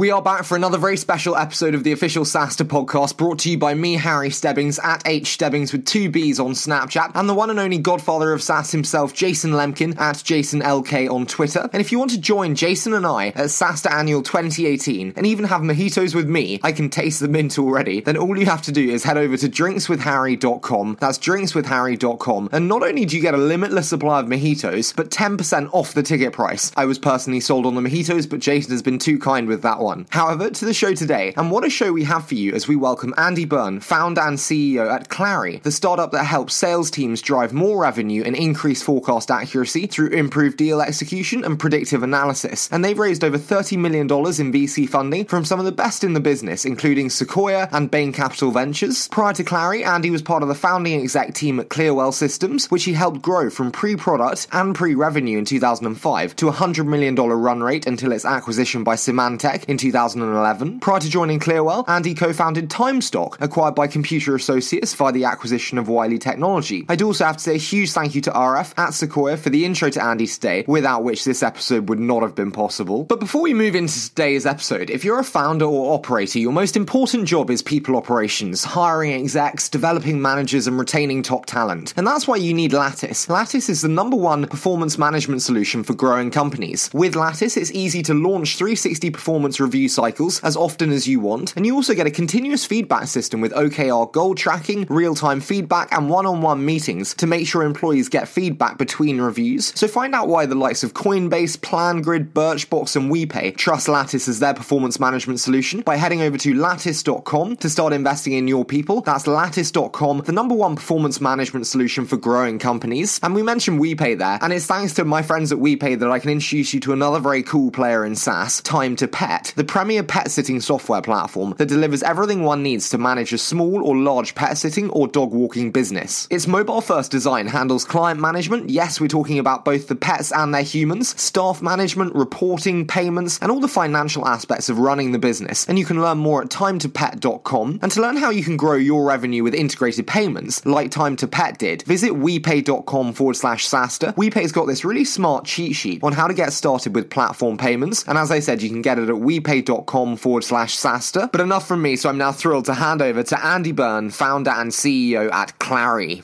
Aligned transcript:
We 0.00 0.10
are 0.10 0.22
back 0.22 0.44
for 0.44 0.56
another 0.56 0.78
very 0.78 0.96
special 0.96 1.36
episode 1.36 1.74
of 1.74 1.84
the 1.84 1.92
official 1.92 2.24
SaaStr 2.24 2.64
podcast 2.64 3.18
brought 3.18 3.40
to 3.40 3.50
you 3.50 3.58
by 3.58 3.74
me, 3.74 3.96
Harry 3.96 4.30
Stebbings, 4.30 4.78
at 4.78 5.06
H 5.06 5.26
Stebbings 5.34 5.72
with 5.72 5.84
two 5.84 6.08
B's 6.08 6.40
on 6.40 6.52
Snapchat, 6.52 7.12
and 7.14 7.28
the 7.28 7.34
one 7.34 7.50
and 7.50 7.60
only 7.60 7.76
godfather 7.76 8.32
of 8.32 8.42
SaaS 8.42 8.72
himself, 8.72 9.12
Jason 9.12 9.50
Lemkin, 9.50 10.00
at 10.00 10.22
Jason 10.24 10.62
LK 10.62 11.10
on 11.10 11.26
Twitter. 11.26 11.68
And 11.74 11.82
if 11.82 11.92
you 11.92 11.98
want 11.98 12.12
to 12.12 12.18
join 12.18 12.54
Jason 12.54 12.94
and 12.94 13.06
I 13.06 13.26
at 13.26 13.50
SaaStr 13.50 13.92
Annual 13.92 14.22
2018 14.22 15.12
and 15.16 15.26
even 15.26 15.44
have 15.44 15.60
mojitos 15.60 16.14
with 16.14 16.26
me, 16.26 16.60
I 16.62 16.72
can 16.72 16.88
taste 16.88 17.20
the 17.20 17.28
mint 17.28 17.58
already, 17.58 18.00
then 18.00 18.16
all 18.16 18.38
you 18.38 18.46
have 18.46 18.62
to 18.62 18.72
do 18.72 18.88
is 18.88 19.04
head 19.04 19.18
over 19.18 19.36
to 19.36 19.50
drinkswithharry.com. 19.50 20.96
That's 20.98 21.18
drinkswithharry.com. 21.18 22.48
And 22.52 22.68
not 22.68 22.82
only 22.82 23.04
do 23.04 23.16
you 23.16 23.22
get 23.22 23.34
a 23.34 23.36
limitless 23.36 23.90
supply 23.90 24.20
of 24.20 24.28
mojitos, 24.28 24.96
but 24.96 25.10
10% 25.10 25.68
off 25.74 25.92
the 25.92 26.02
ticket 26.02 26.32
price. 26.32 26.72
I 26.74 26.86
was 26.86 26.98
personally 26.98 27.40
sold 27.40 27.66
on 27.66 27.74
the 27.74 27.82
mojitos, 27.82 28.30
but 28.30 28.40
Jason 28.40 28.70
has 28.70 28.80
been 28.80 28.98
too 28.98 29.18
kind 29.18 29.46
with 29.46 29.60
that 29.60 29.78
one. 29.78 29.89
However, 30.10 30.50
to 30.50 30.64
the 30.64 30.74
show 30.74 30.94
today, 30.94 31.34
and 31.36 31.50
what 31.50 31.64
a 31.64 31.70
show 31.70 31.92
we 31.92 32.04
have 32.04 32.26
for 32.26 32.34
you 32.34 32.52
as 32.54 32.68
we 32.68 32.76
welcome 32.76 33.14
Andy 33.16 33.44
Byrne, 33.44 33.80
founder 33.80 34.20
and 34.20 34.38
CEO 34.38 34.90
at 34.90 35.08
Clari, 35.08 35.62
the 35.62 35.70
startup 35.70 36.12
that 36.12 36.24
helps 36.24 36.54
sales 36.54 36.90
teams 36.90 37.22
drive 37.22 37.52
more 37.52 37.82
revenue 37.82 38.22
and 38.24 38.36
increase 38.36 38.82
forecast 38.82 39.30
accuracy 39.30 39.86
through 39.86 40.10
improved 40.10 40.56
deal 40.56 40.80
execution 40.80 41.44
and 41.44 41.58
predictive 41.58 42.02
analysis. 42.02 42.68
And 42.72 42.84
they've 42.84 42.98
raised 42.98 43.24
over 43.24 43.38
$30 43.38 43.78
million 43.78 44.06
in 44.06 44.52
VC 44.52 44.88
funding 44.88 45.24
from 45.24 45.44
some 45.44 45.58
of 45.58 45.64
the 45.64 45.72
best 45.72 46.04
in 46.04 46.12
the 46.12 46.20
business, 46.20 46.64
including 46.64 47.10
Sequoia 47.10 47.68
and 47.72 47.90
Bain 47.90 48.12
Capital 48.12 48.50
Ventures. 48.50 49.08
Prior 49.08 49.32
to 49.34 49.44
Clari, 49.44 49.84
Andy 49.84 50.10
was 50.10 50.22
part 50.22 50.42
of 50.42 50.48
the 50.48 50.54
founding 50.54 51.00
exec 51.00 51.34
team 51.34 51.58
at 51.58 51.68
Clearwell 51.68 52.12
Systems, 52.12 52.70
which 52.70 52.84
he 52.84 52.92
helped 52.92 53.22
grow 53.22 53.50
from 53.50 53.72
pre 53.72 53.96
product 53.96 54.46
and 54.52 54.74
pre 54.74 54.94
revenue 54.94 55.38
in 55.38 55.44
2005 55.44 56.36
to 56.36 56.48
a 56.48 56.52
$100 56.52 56.86
million 56.86 57.14
run 57.14 57.62
rate 57.62 57.86
until 57.86 58.12
its 58.12 58.24
acquisition 58.24 58.84
by 58.84 58.94
Symantec 58.94 59.64
in 59.64 59.76
2011. 59.80 60.80
Prior 60.80 61.00
to 61.00 61.08
joining 61.08 61.40
Clearwell, 61.40 61.84
Andy 61.88 62.14
co-founded 62.14 62.68
Timestock, 62.68 63.40
acquired 63.40 63.74
by 63.74 63.86
Computer 63.86 64.34
Associates 64.34 64.94
via 64.94 65.10
the 65.10 65.24
acquisition 65.24 65.78
of 65.78 65.88
Wily 65.88 66.18
Technology. 66.18 66.84
I'd 66.88 67.00
also 67.00 67.24
have 67.24 67.38
to 67.38 67.42
say 67.42 67.54
a 67.54 67.58
huge 67.58 67.90
thank 67.92 68.14
you 68.14 68.20
to 68.22 68.30
Aaref 68.30 68.74
at 68.78 68.90
Sequoia 68.90 69.38
for 69.38 69.48
the 69.48 69.64
intro 69.64 69.88
to 69.88 70.04
Andy 70.04 70.26
today, 70.26 70.64
without 70.68 71.02
which 71.02 71.24
this 71.24 71.42
episode 71.42 71.88
would 71.88 71.98
not 71.98 72.22
have 72.22 72.34
been 72.34 72.52
possible. 72.52 73.04
But 73.04 73.20
before 73.20 73.40
we 73.40 73.54
move 73.54 73.74
into 73.74 74.08
today's 74.08 74.44
episode, 74.44 74.90
if 74.90 75.04
you're 75.04 75.18
a 75.18 75.24
founder 75.24 75.64
or 75.64 75.94
operator, 75.94 76.38
your 76.38 76.52
most 76.52 76.76
important 76.76 77.26
job 77.26 77.50
is 77.50 77.62
people 77.62 77.96
operations, 77.96 78.64
hiring 78.64 79.12
execs, 79.12 79.68
developing 79.70 80.20
managers, 80.20 80.66
and 80.66 80.78
retaining 80.78 81.22
top 81.22 81.46
talent. 81.46 81.94
And 81.96 82.06
that's 82.06 82.28
why 82.28 82.36
you 82.36 82.52
need 82.52 82.72
Lattice. 82.72 83.28
Lattice 83.28 83.68
is 83.68 83.80
the 83.80 83.88
number 83.88 84.16
one 84.16 84.46
performance 84.46 84.98
management 84.98 85.40
solution 85.42 85.82
for 85.84 85.94
growing 85.94 86.30
companies. 86.30 86.90
With 86.92 87.16
Lattice, 87.16 87.56
it's 87.56 87.70
easy 87.72 88.02
to 88.02 88.14
launch 88.14 88.56
360 88.56 89.10
performance 89.10 89.59
review 89.60 89.88
cycles 89.88 90.40
as 90.42 90.56
often 90.56 90.90
as 90.90 91.06
you 91.06 91.20
want, 91.20 91.54
and 91.56 91.66
you 91.66 91.74
also 91.74 91.94
get 91.94 92.06
a 92.06 92.10
continuous 92.10 92.64
feedback 92.64 93.06
system 93.06 93.40
with 93.40 93.52
OKR 93.52 94.10
goal 94.12 94.34
tracking, 94.34 94.86
real 94.88 95.14
time 95.14 95.40
feedback, 95.40 95.92
and 95.92 96.08
one 96.08 96.26
on 96.26 96.42
one 96.42 96.64
meetings 96.64 97.14
to 97.14 97.26
make 97.26 97.46
sure 97.46 97.62
employees 97.62 98.08
get 98.08 98.28
feedback 98.28 98.78
between 98.78 99.20
reviews. 99.20 99.72
So 99.78 99.86
find 99.88 100.14
out 100.14 100.28
why 100.28 100.46
the 100.46 100.54
likes 100.54 100.82
of 100.82 100.94
Coinbase, 100.94 101.58
PlanGrid, 101.58 102.32
Birchbox, 102.32 102.96
and 102.96 103.10
WePay 103.10 103.56
trust 103.56 103.88
Lattice 103.88 104.28
as 104.28 104.40
their 104.40 104.54
performance 104.54 104.98
management 104.98 105.40
solution 105.40 105.80
by 105.82 105.96
heading 105.96 106.22
over 106.22 106.38
to 106.38 106.54
lattice.com 106.54 107.56
to 107.56 107.70
start 107.70 107.92
investing 107.92 108.32
in 108.32 108.48
your 108.48 108.64
people. 108.64 109.00
That's 109.00 109.26
lattice.com, 109.26 110.22
the 110.22 110.32
number 110.32 110.54
one 110.54 110.76
performance 110.76 111.20
management 111.20 111.66
solution 111.66 112.06
for 112.06 112.16
growing 112.16 112.58
companies. 112.58 113.20
And 113.22 113.34
we 113.34 113.42
mentioned 113.42 113.80
WePay 113.80 114.18
there, 114.18 114.38
and 114.40 114.52
it's 114.52 114.66
thanks 114.66 114.94
to 114.94 115.04
my 115.04 115.22
friends 115.22 115.52
at 115.52 115.58
WePay 115.58 115.98
that 115.98 116.10
I 116.10 116.18
can 116.18 116.30
introduce 116.30 116.74
you 116.74 116.80
to 116.80 116.92
another 116.92 117.18
very 117.18 117.42
cool 117.42 117.70
player 117.70 118.04
in 118.04 118.16
SaaS, 118.16 118.60
Time 118.62 118.96
to 118.96 119.08
Pet, 119.08 119.49
the 119.56 119.64
premier 119.64 120.02
pet 120.02 120.30
sitting 120.30 120.60
software 120.60 121.02
platform 121.02 121.54
that 121.58 121.66
delivers 121.66 122.02
everything 122.02 122.42
one 122.42 122.62
needs 122.62 122.88
to 122.90 122.98
manage 122.98 123.32
a 123.32 123.38
small 123.38 123.82
or 123.84 123.96
large 123.96 124.34
pet 124.34 124.56
sitting 124.56 124.90
or 124.90 125.08
dog 125.08 125.32
walking 125.32 125.70
business. 125.70 126.26
Its 126.30 126.46
mobile 126.46 126.80
first 126.80 127.10
design 127.10 127.46
handles 127.46 127.84
client 127.84 128.20
management. 128.20 128.70
Yes, 128.70 129.00
we're 129.00 129.08
talking 129.08 129.38
about 129.38 129.64
both 129.64 129.88
the 129.88 129.96
pets 129.96 130.32
and 130.32 130.54
their 130.54 130.62
humans, 130.62 131.20
staff 131.20 131.62
management, 131.62 132.14
reporting, 132.14 132.86
payments, 132.86 133.38
and 133.40 133.50
all 133.50 133.60
the 133.60 133.68
financial 133.68 134.26
aspects 134.26 134.68
of 134.68 134.78
running 134.78 135.12
the 135.12 135.18
business. 135.18 135.66
And 135.68 135.78
you 135.78 135.84
can 135.84 136.00
learn 136.00 136.18
more 136.18 136.42
at 136.42 136.48
timetopet.com. 136.48 137.80
And 137.82 137.92
to 137.92 138.00
learn 138.00 138.16
how 138.16 138.30
you 138.30 138.42
can 138.42 138.56
grow 138.56 138.74
your 138.74 139.04
revenue 139.04 139.42
with 139.42 139.54
integrated 139.54 140.06
payments, 140.06 140.64
like 140.66 140.90
Time 140.90 141.16
to 141.16 141.26
Pet 141.26 141.58
did, 141.58 141.82
visit 141.82 142.12
wepay.com 142.12 143.12
forward 143.12 143.36
slash 143.36 143.68
SaaStr. 143.68 144.14
WePay's 144.14 144.52
got 144.52 144.66
this 144.66 144.84
really 144.84 145.04
smart 145.04 145.44
cheat 145.44 145.74
sheet 145.74 146.02
on 146.02 146.12
how 146.12 146.26
to 146.26 146.34
get 146.34 146.52
started 146.52 146.94
with 146.94 147.10
platform 147.10 147.56
payments. 147.56 148.04
And 148.06 148.18
as 148.18 148.30
I 148.30 148.40
said, 148.40 148.62
you 148.62 148.68
can 148.68 148.82
get 148.82 148.98
it 148.98 149.08
at 149.08 149.14
wepay.com 149.40 150.16
forward 150.16 150.44
slash 150.44 150.76
SaaStr. 150.76 151.30
But 151.30 151.40
enough 151.40 151.66
from 151.66 151.82
me, 151.82 151.96
so 151.96 152.08
I'm 152.08 152.18
now 152.18 152.32
thrilled 152.32 152.66
to 152.66 152.74
hand 152.74 153.02
over 153.02 153.22
to 153.22 153.44
Andy 153.44 153.72
Byrne, 153.72 154.10
founder 154.10 154.50
and 154.50 154.70
CEO 154.70 155.32
at 155.32 155.58
Clari. 155.58 156.22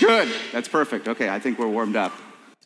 Good. 0.00 0.28
That's 0.52 0.68
perfect. 0.68 1.08
Okay, 1.08 1.28
I 1.28 1.38
think 1.38 1.58
we're 1.58 1.68
warmed 1.68 1.96
up. 1.96 2.12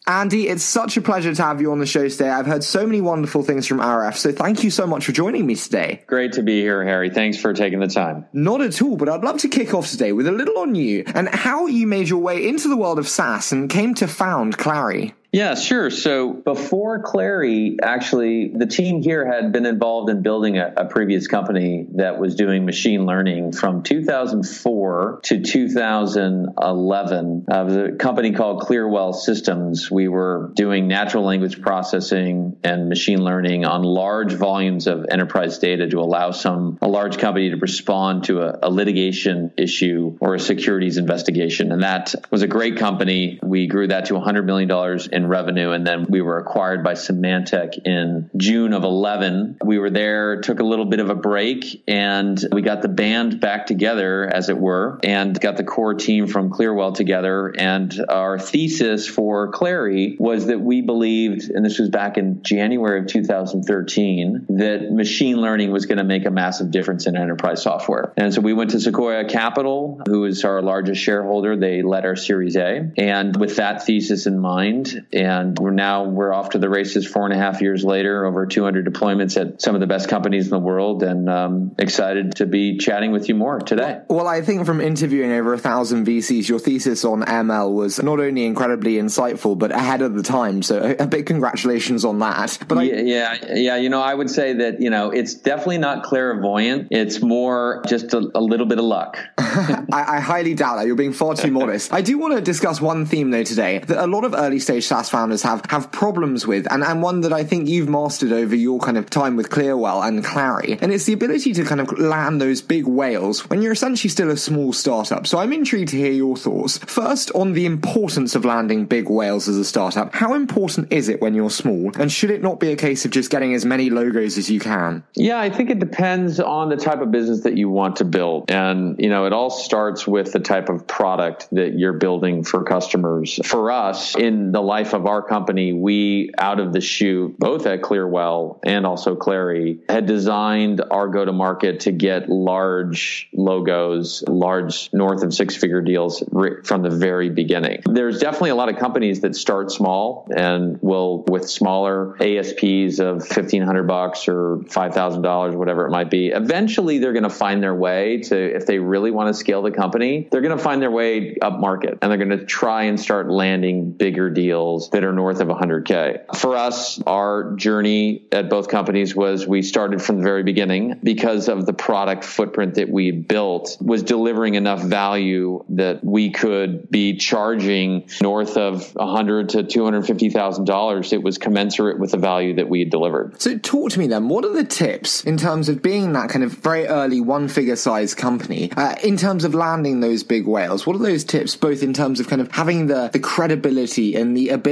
Andy, 0.08 0.46
it's 0.46 0.62
such 0.62 0.96
a 0.96 1.02
pleasure 1.02 1.34
to 1.34 1.42
have 1.42 1.60
you 1.60 1.72
on 1.72 1.80
the 1.80 1.86
show 1.86 2.08
today. 2.08 2.28
I've 2.28 2.46
heard 2.46 2.62
so 2.62 2.86
many 2.86 3.00
wonderful 3.00 3.42
things 3.42 3.66
from 3.66 3.78
Aaref, 3.78 4.14
so 4.14 4.30
thank 4.30 4.62
you 4.62 4.70
so 4.70 4.86
much 4.86 5.04
for 5.04 5.10
joining 5.10 5.44
me 5.46 5.56
today. 5.56 6.04
Great 6.06 6.32
to 6.34 6.44
be 6.44 6.60
here, 6.60 6.84
Harry. 6.84 7.10
Thanks 7.10 7.36
for 7.40 7.52
taking 7.52 7.80
the 7.80 7.88
time. 7.88 8.24
Not 8.32 8.60
at 8.60 8.80
all, 8.80 8.96
but 8.96 9.08
I'd 9.08 9.24
love 9.24 9.38
to 9.38 9.48
kick 9.48 9.74
off 9.74 9.90
today 9.90 10.12
with 10.12 10.28
a 10.28 10.32
little 10.32 10.58
on 10.58 10.76
you 10.76 11.02
and 11.12 11.28
how 11.28 11.66
you 11.66 11.88
made 11.88 12.08
your 12.08 12.20
way 12.20 12.46
into 12.46 12.68
the 12.68 12.76
world 12.76 13.00
of 13.00 13.08
SaaS 13.08 13.50
and 13.50 13.68
came 13.68 13.94
to 13.94 14.06
found 14.06 14.56
Clari. 14.56 15.12
Yeah, 15.32 15.54
sure. 15.54 15.90
So 15.90 16.32
before 16.32 17.02
Clari, 17.02 17.76
actually, 17.82 18.48
the 18.48 18.66
team 18.66 19.02
here 19.02 19.26
had 19.26 19.52
been 19.52 19.66
involved 19.66 20.08
in 20.08 20.22
building 20.22 20.56
a, 20.58 20.72
a, 20.76 20.86
previous 20.86 21.26
company 21.26 21.86
that 21.96 22.18
was 22.18 22.36
doing 22.36 22.64
machine 22.64 23.04
learning 23.06 23.52
from 23.52 23.82
2004 23.82 25.20
to 25.24 25.42
2011. 25.42 27.44
Uh, 27.50 27.60
it 27.60 27.64
was 27.64 27.76
a 27.76 27.92
company 27.92 28.32
called 28.32 28.62
Clearwell 28.62 29.12
Systems. 29.12 29.90
We 29.90 30.08
were 30.08 30.52
doing 30.54 30.88
natural 30.88 31.24
language 31.24 31.60
processing 31.60 32.56
and 32.62 32.88
machine 32.88 33.22
learning 33.22 33.66
on 33.66 33.82
large 33.82 34.32
volumes 34.32 34.86
of 34.86 35.06
enterprise 35.10 35.58
data 35.58 35.86
to 35.88 35.98
allow 35.98 36.30
some 36.30 36.78
a 36.80 36.88
large 36.88 37.18
company 37.18 37.50
to 37.50 37.56
respond 37.56 38.24
to 38.24 38.42
a, 38.42 38.60
a 38.62 38.70
litigation 38.70 39.52
issue 39.58 40.16
or 40.20 40.36
a 40.36 40.40
securities 40.40 40.96
investigation. 40.96 41.72
And 41.72 41.82
that 41.82 42.14
was 42.30 42.42
a 42.42 42.46
great 42.46 42.78
company. 42.78 43.38
We 43.42 43.66
grew 43.66 43.88
that 43.88 44.06
to 44.06 44.14
$100 44.14 44.44
million 44.44 44.70
in 45.16 45.26
revenue. 45.26 45.70
And 45.70 45.86
then 45.86 46.06
we 46.08 46.20
were 46.20 46.38
acquired 46.38 46.84
by 46.84 46.92
Symantec 46.92 47.78
in 47.84 48.30
June 48.36 48.72
of 48.72 48.84
11. 48.84 49.58
We 49.64 49.78
were 49.78 49.90
there, 49.90 50.40
took 50.42 50.60
a 50.60 50.64
little 50.64 50.84
bit 50.84 51.00
of 51.00 51.08
a 51.10 51.14
break, 51.14 51.82
and 51.88 52.38
we 52.52 52.62
got 52.62 52.82
the 52.82 52.88
band 52.88 53.40
back 53.40 53.66
together, 53.66 54.30
as 54.32 54.50
it 54.50 54.58
were, 54.58 55.00
and 55.02 55.38
got 55.40 55.56
the 55.56 55.64
core 55.64 55.94
team 55.94 56.26
from 56.26 56.50
Clearwell 56.50 56.92
together. 56.92 57.52
And 57.58 57.98
our 58.08 58.38
thesis 58.38 59.08
for 59.08 59.50
Clari 59.50 60.16
was 60.20 60.46
that 60.46 60.60
we 60.60 60.82
believed, 60.82 61.50
and 61.50 61.64
this 61.64 61.78
was 61.78 61.88
back 61.88 62.18
in 62.18 62.42
January 62.42 63.00
of 63.00 63.06
2013, 63.06 64.46
that 64.50 64.92
machine 64.92 65.40
learning 65.40 65.72
was 65.72 65.86
going 65.86 65.98
to 65.98 66.04
make 66.04 66.26
a 66.26 66.30
massive 66.30 66.70
difference 66.70 67.06
in 67.06 67.16
enterprise 67.16 67.62
software. 67.62 68.12
And 68.18 68.34
so 68.34 68.42
we 68.42 68.52
went 68.52 68.70
to 68.72 68.80
Sequoia 68.80 69.24
Capital, 69.24 70.02
who 70.06 70.26
is 70.26 70.44
our 70.44 70.60
largest 70.60 71.02
shareholder. 71.02 71.56
They 71.56 71.80
led 71.82 72.04
our 72.04 72.16
Series 72.16 72.56
A. 72.56 72.92
And 72.98 73.34
with 73.34 73.56
that 73.56 73.84
thesis 73.86 74.26
in 74.26 74.38
mind, 74.38 75.05
and 75.12 75.58
we're 75.58 75.70
now 75.70 76.04
we're 76.04 76.32
off 76.32 76.50
to 76.50 76.58
the 76.58 76.68
races 76.68 77.06
four 77.06 77.24
and 77.24 77.32
a 77.32 77.36
half 77.36 77.60
years 77.60 77.84
later, 77.84 78.24
over 78.24 78.46
200 78.46 78.86
deployments 78.86 79.40
at 79.40 79.60
some 79.60 79.74
of 79.74 79.80
the 79.80 79.86
best 79.86 80.08
companies 80.08 80.44
in 80.44 80.50
the 80.50 80.58
world, 80.58 81.02
and 81.02 81.28
um, 81.28 81.74
excited 81.78 82.36
to 82.36 82.46
be 82.46 82.76
chatting 82.78 83.12
with 83.12 83.28
you 83.28 83.34
more 83.34 83.58
today. 83.58 84.00
Well, 84.08 84.28
I 84.28 84.42
think 84.42 84.66
from 84.66 84.80
interviewing 84.80 85.32
over 85.32 85.54
a 85.54 85.58
thousand 85.58 86.06
VCs, 86.06 86.48
your 86.48 86.58
thesis 86.58 87.04
on 87.04 87.22
ML 87.22 87.74
was 87.74 88.02
not 88.02 88.20
only 88.20 88.44
incredibly 88.44 88.94
insightful 88.94 89.58
but 89.58 89.72
ahead 89.72 90.02
of 90.02 90.14
the 90.14 90.22
time. 90.22 90.62
So 90.62 90.96
a, 90.98 91.06
big 91.06 91.26
congratulations 91.26 92.04
on 92.04 92.18
that. 92.18 92.58
But 92.66 92.86
yeah, 92.86 93.00
yeah, 93.00 93.54
yeah, 93.54 93.76
you 93.76 93.88
know, 93.88 94.00
I 94.00 94.14
would 94.14 94.30
say 94.30 94.52
that 94.54 94.80
you 94.80 94.90
know 94.90 95.10
it's 95.10 95.34
definitely 95.34 95.78
not 95.78 96.02
clairvoyant. 96.02 96.88
It's 96.90 97.22
more 97.22 97.82
just 97.86 98.12
a, 98.14 98.30
a 98.34 98.40
little 98.40 98.66
bit 98.66 98.78
of 98.78 98.84
luck. 98.84 99.18
I, 99.38 100.16
I 100.16 100.20
highly 100.20 100.54
doubt 100.54 100.76
that. 100.76 100.86
You're 100.86 100.96
being 100.96 101.12
far 101.12 101.34
too 101.34 101.50
modest. 101.50 101.92
I 101.92 102.02
do 102.02 102.18
want 102.18 102.34
to 102.34 102.40
discuss 102.40 102.80
one 102.80 103.06
theme 103.06 103.30
though 103.30 103.44
today 103.44 103.78
that 103.78 104.04
a 104.04 104.06
lot 104.06 104.24
of 104.24 104.34
early 104.34 104.58
stage 104.58 104.84
SaaS 104.96 105.10
founders 105.10 105.42
have 105.42 105.62
have 105.68 105.92
problems 105.92 106.46
with, 106.46 106.70
and, 106.72 106.82
and 106.82 107.02
one 107.02 107.20
that 107.22 107.32
I 107.32 107.44
think 107.44 107.68
you've 107.68 107.88
mastered 107.88 108.32
over 108.32 108.56
your 108.56 108.78
kind 108.78 108.96
of 108.96 109.10
time 109.10 109.36
with 109.36 109.50
Clearwell 109.50 110.02
and 110.02 110.24
Clari, 110.24 110.78
and 110.80 110.92
it's 110.92 111.04
the 111.04 111.12
ability 111.12 111.52
to 111.54 111.64
kind 111.64 111.80
of 111.80 111.98
land 111.98 112.40
those 112.40 112.62
big 112.62 112.86
whales 112.86 113.48
when 113.50 113.60
you're 113.60 113.72
essentially 113.72 114.08
still 114.08 114.30
a 114.30 114.36
small 114.36 114.72
startup. 114.72 115.26
So 115.26 115.38
I'm 115.38 115.52
intrigued 115.52 115.90
to 115.90 115.98
hear 115.98 116.12
your 116.12 116.36
thoughts. 116.36 116.78
First, 116.78 117.30
on 117.32 117.52
the 117.52 117.66
importance 117.66 118.34
of 118.34 118.44
landing 118.44 118.86
big 118.86 119.10
whales 119.10 119.48
as 119.48 119.58
a 119.58 119.64
startup. 119.64 120.14
How 120.14 120.34
important 120.34 120.92
is 120.92 121.08
it 121.08 121.20
when 121.20 121.34
you're 121.34 121.50
small, 121.50 121.92
and 121.98 122.10
should 122.10 122.30
it 122.30 122.42
not 122.42 122.58
be 122.58 122.72
a 122.72 122.76
case 122.76 123.04
of 123.04 123.10
just 123.10 123.30
getting 123.30 123.54
as 123.54 123.64
many 123.64 123.90
logos 123.90 124.38
as 124.38 124.50
you 124.50 124.60
can? 124.60 125.04
Yeah, 125.14 125.38
I 125.38 125.50
think 125.50 125.70
it 125.70 125.78
depends 125.78 126.40
on 126.40 126.70
the 126.70 126.76
type 126.76 127.00
of 127.00 127.10
business 127.10 127.42
that 127.42 127.56
you 127.58 127.68
want 127.68 127.96
to 127.96 128.04
build, 128.04 128.50
and 128.50 128.98
you 128.98 129.10
know, 129.10 129.26
it 129.26 129.32
all 129.34 129.50
starts 129.50 130.06
with 130.06 130.32
the 130.32 130.40
type 130.40 130.68
of 130.70 130.86
product 130.86 131.48
that 131.52 131.74
you're 131.74 131.92
building 131.92 132.44
for 132.44 132.64
customers. 132.64 133.38
For 133.44 133.70
us, 133.70 134.16
in 134.16 134.52
the 134.52 134.62
life 134.62 134.85
life 134.86 134.94
of 134.94 135.06
our 135.06 135.22
company, 135.22 135.72
we 135.72 136.30
out 136.38 136.60
of 136.60 136.72
the 136.72 136.80
chute, 136.80 137.36
both 137.38 137.66
at 137.66 137.82
Clearwell 137.82 138.60
and 138.64 138.86
also 138.86 139.16
Clari, 139.16 139.80
had 139.88 140.06
designed 140.06 140.80
our 140.90 141.08
go 141.08 141.24
to 141.24 141.32
market 141.32 141.80
to 141.80 141.92
get 141.92 142.28
large 142.28 143.28
logos, 143.32 144.22
large 144.28 144.88
north 144.92 145.24
of 145.24 145.34
six 145.34 145.56
figure 145.56 145.82
deals 145.82 146.22
from 146.64 146.82
the 146.82 146.90
very 146.90 147.30
beginning. 147.30 147.82
There's 147.84 148.20
definitely 148.20 148.50
a 148.50 148.54
lot 148.54 148.68
of 148.68 148.76
companies 148.76 149.22
that 149.22 149.34
start 149.34 149.72
small 149.72 150.28
and 150.34 150.80
will 150.80 151.24
with 151.26 151.50
smaller 151.50 152.16
ASPs 152.22 153.00
of 153.00 153.16
1500 153.16 153.82
bucks 153.84 154.28
or 154.28 154.58
$5,000, 154.58 155.54
whatever 155.56 155.86
it 155.86 155.90
might 155.90 156.10
be. 156.10 156.28
Eventually 156.28 156.98
they're 156.98 157.12
going 157.12 157.24
to 157.24 157.30
find 157.30 157.60
their 157.60 157.74
way 157.74 158.18
to, 158.18 158.56
if 158.56 158.66
they 158.66 158.78
really 158.78 159.10
want 159.10 159.28
to 159.28 159.34
scale 159.34 159.62
the 159.62 159.72
company, 159.72 160.28
they're 160.30 160.42
going 160.42 160.56
to 160.56 160.62
find 160.62 160.80
their 160.80 160.92
way 160.92 161.36
up 161.42 161.58
market 161.58 161.98
and 162.00 162.10
they're 162.10 162.24
going 162.24 162.38
to 162.38 162.44
try 162.44 162.84
and 162.84 163.00
start 163.00 163.28
landing 163.28 163.90
bigger 163.90 164.30
deals 164.30 164.75
that 164.90 165.04
are 165.04 165.12
north 165.12 165.40
of 165.40 165.48
100K. 165.48 166.36
For 166.36 166.56
us, 166.56 167.00
our 167.06 167.54
journey 167.56 168.26
at 168.32 168.48
both 168.48 168.68
companies 168.68 169.14
was 169.14 169.46
we 169.46 169.62
started 169.62 170.02
from 170.02 170.18
the 170.18 170.22
very 170.22 170.42
beginning 170.42 171.00
because 171.02 171.48
of 171.48 171.66
the 171.66 171.72
product 171.72 172.24
footprint 172.24 172.74
that 172.74 172.88
we 172.88 173.10
built 173.10 173.76
was 173.80 174.02
delivering 174.02 174.54
enough 174.54 174.82
value 174.82 175.64
that 175.70 176.04
we 176.04 176.30
could 176.30 176.90
be 176.90 177.16
charging 177.16 178.08
north 178.20 178.56
of 178.56 178.94
100 178.94 179.50
to 179.50 179.62
250,000 179.62 180.64
dollars. 180.64 181.12
It 181.12 181.22
was 181.22 181.38
commensurate 181.38 181.98
with 181.98 182.10
the 182.10 182.18
value 182.18 182.54
that 182.56 182.68
we 182.68 182.80
had 182.80 182.90
delivered. 182.90 183.40
So 183.40 183.58
talk 183.58 183.90
to 183.92 183.98
me 183.98 184.06
then. 184.06 184.28
What 184.28 184.44
are 184.44 184.52
the 184.52 184.64
tips 184.64 185.24
in 185.24 185.36
terms 185.36 185.68
of 185.68 185.82
being 185.82 186.12
that 186.12 186.30
kind 186.30 186.44
of 186.44 186.52
very 186.52 186.86
early 186.86 187.20
one 187.20 187.48
figure 187.48 187.76
size 187.76 188.14
company 188.14 188.70
uh, 188.76 188.96
in 189.02 189.16
terms 189.16 189.44
of 189.44 189.54
landing 189.54 190.00
those 190.00 190.22
big 190.22 190.46
whales? 190.46 190.86
What 190.86 190.96
are 190.96 191.00
those 191.00 191.24
tips 191.24 191.56
both 191.56 191.82
in 191.82 191.92
terms 191.92 192.20
of 192.20 192.28
kind 192.28 192.40
of 192.40 192.50
having 192.52 192.86
the, 192.86 193.10
the 193.12 193.18
credibility 193.18 194.14
and 194.16 194.36
the 194.36 194.50
ability 194.50 194.65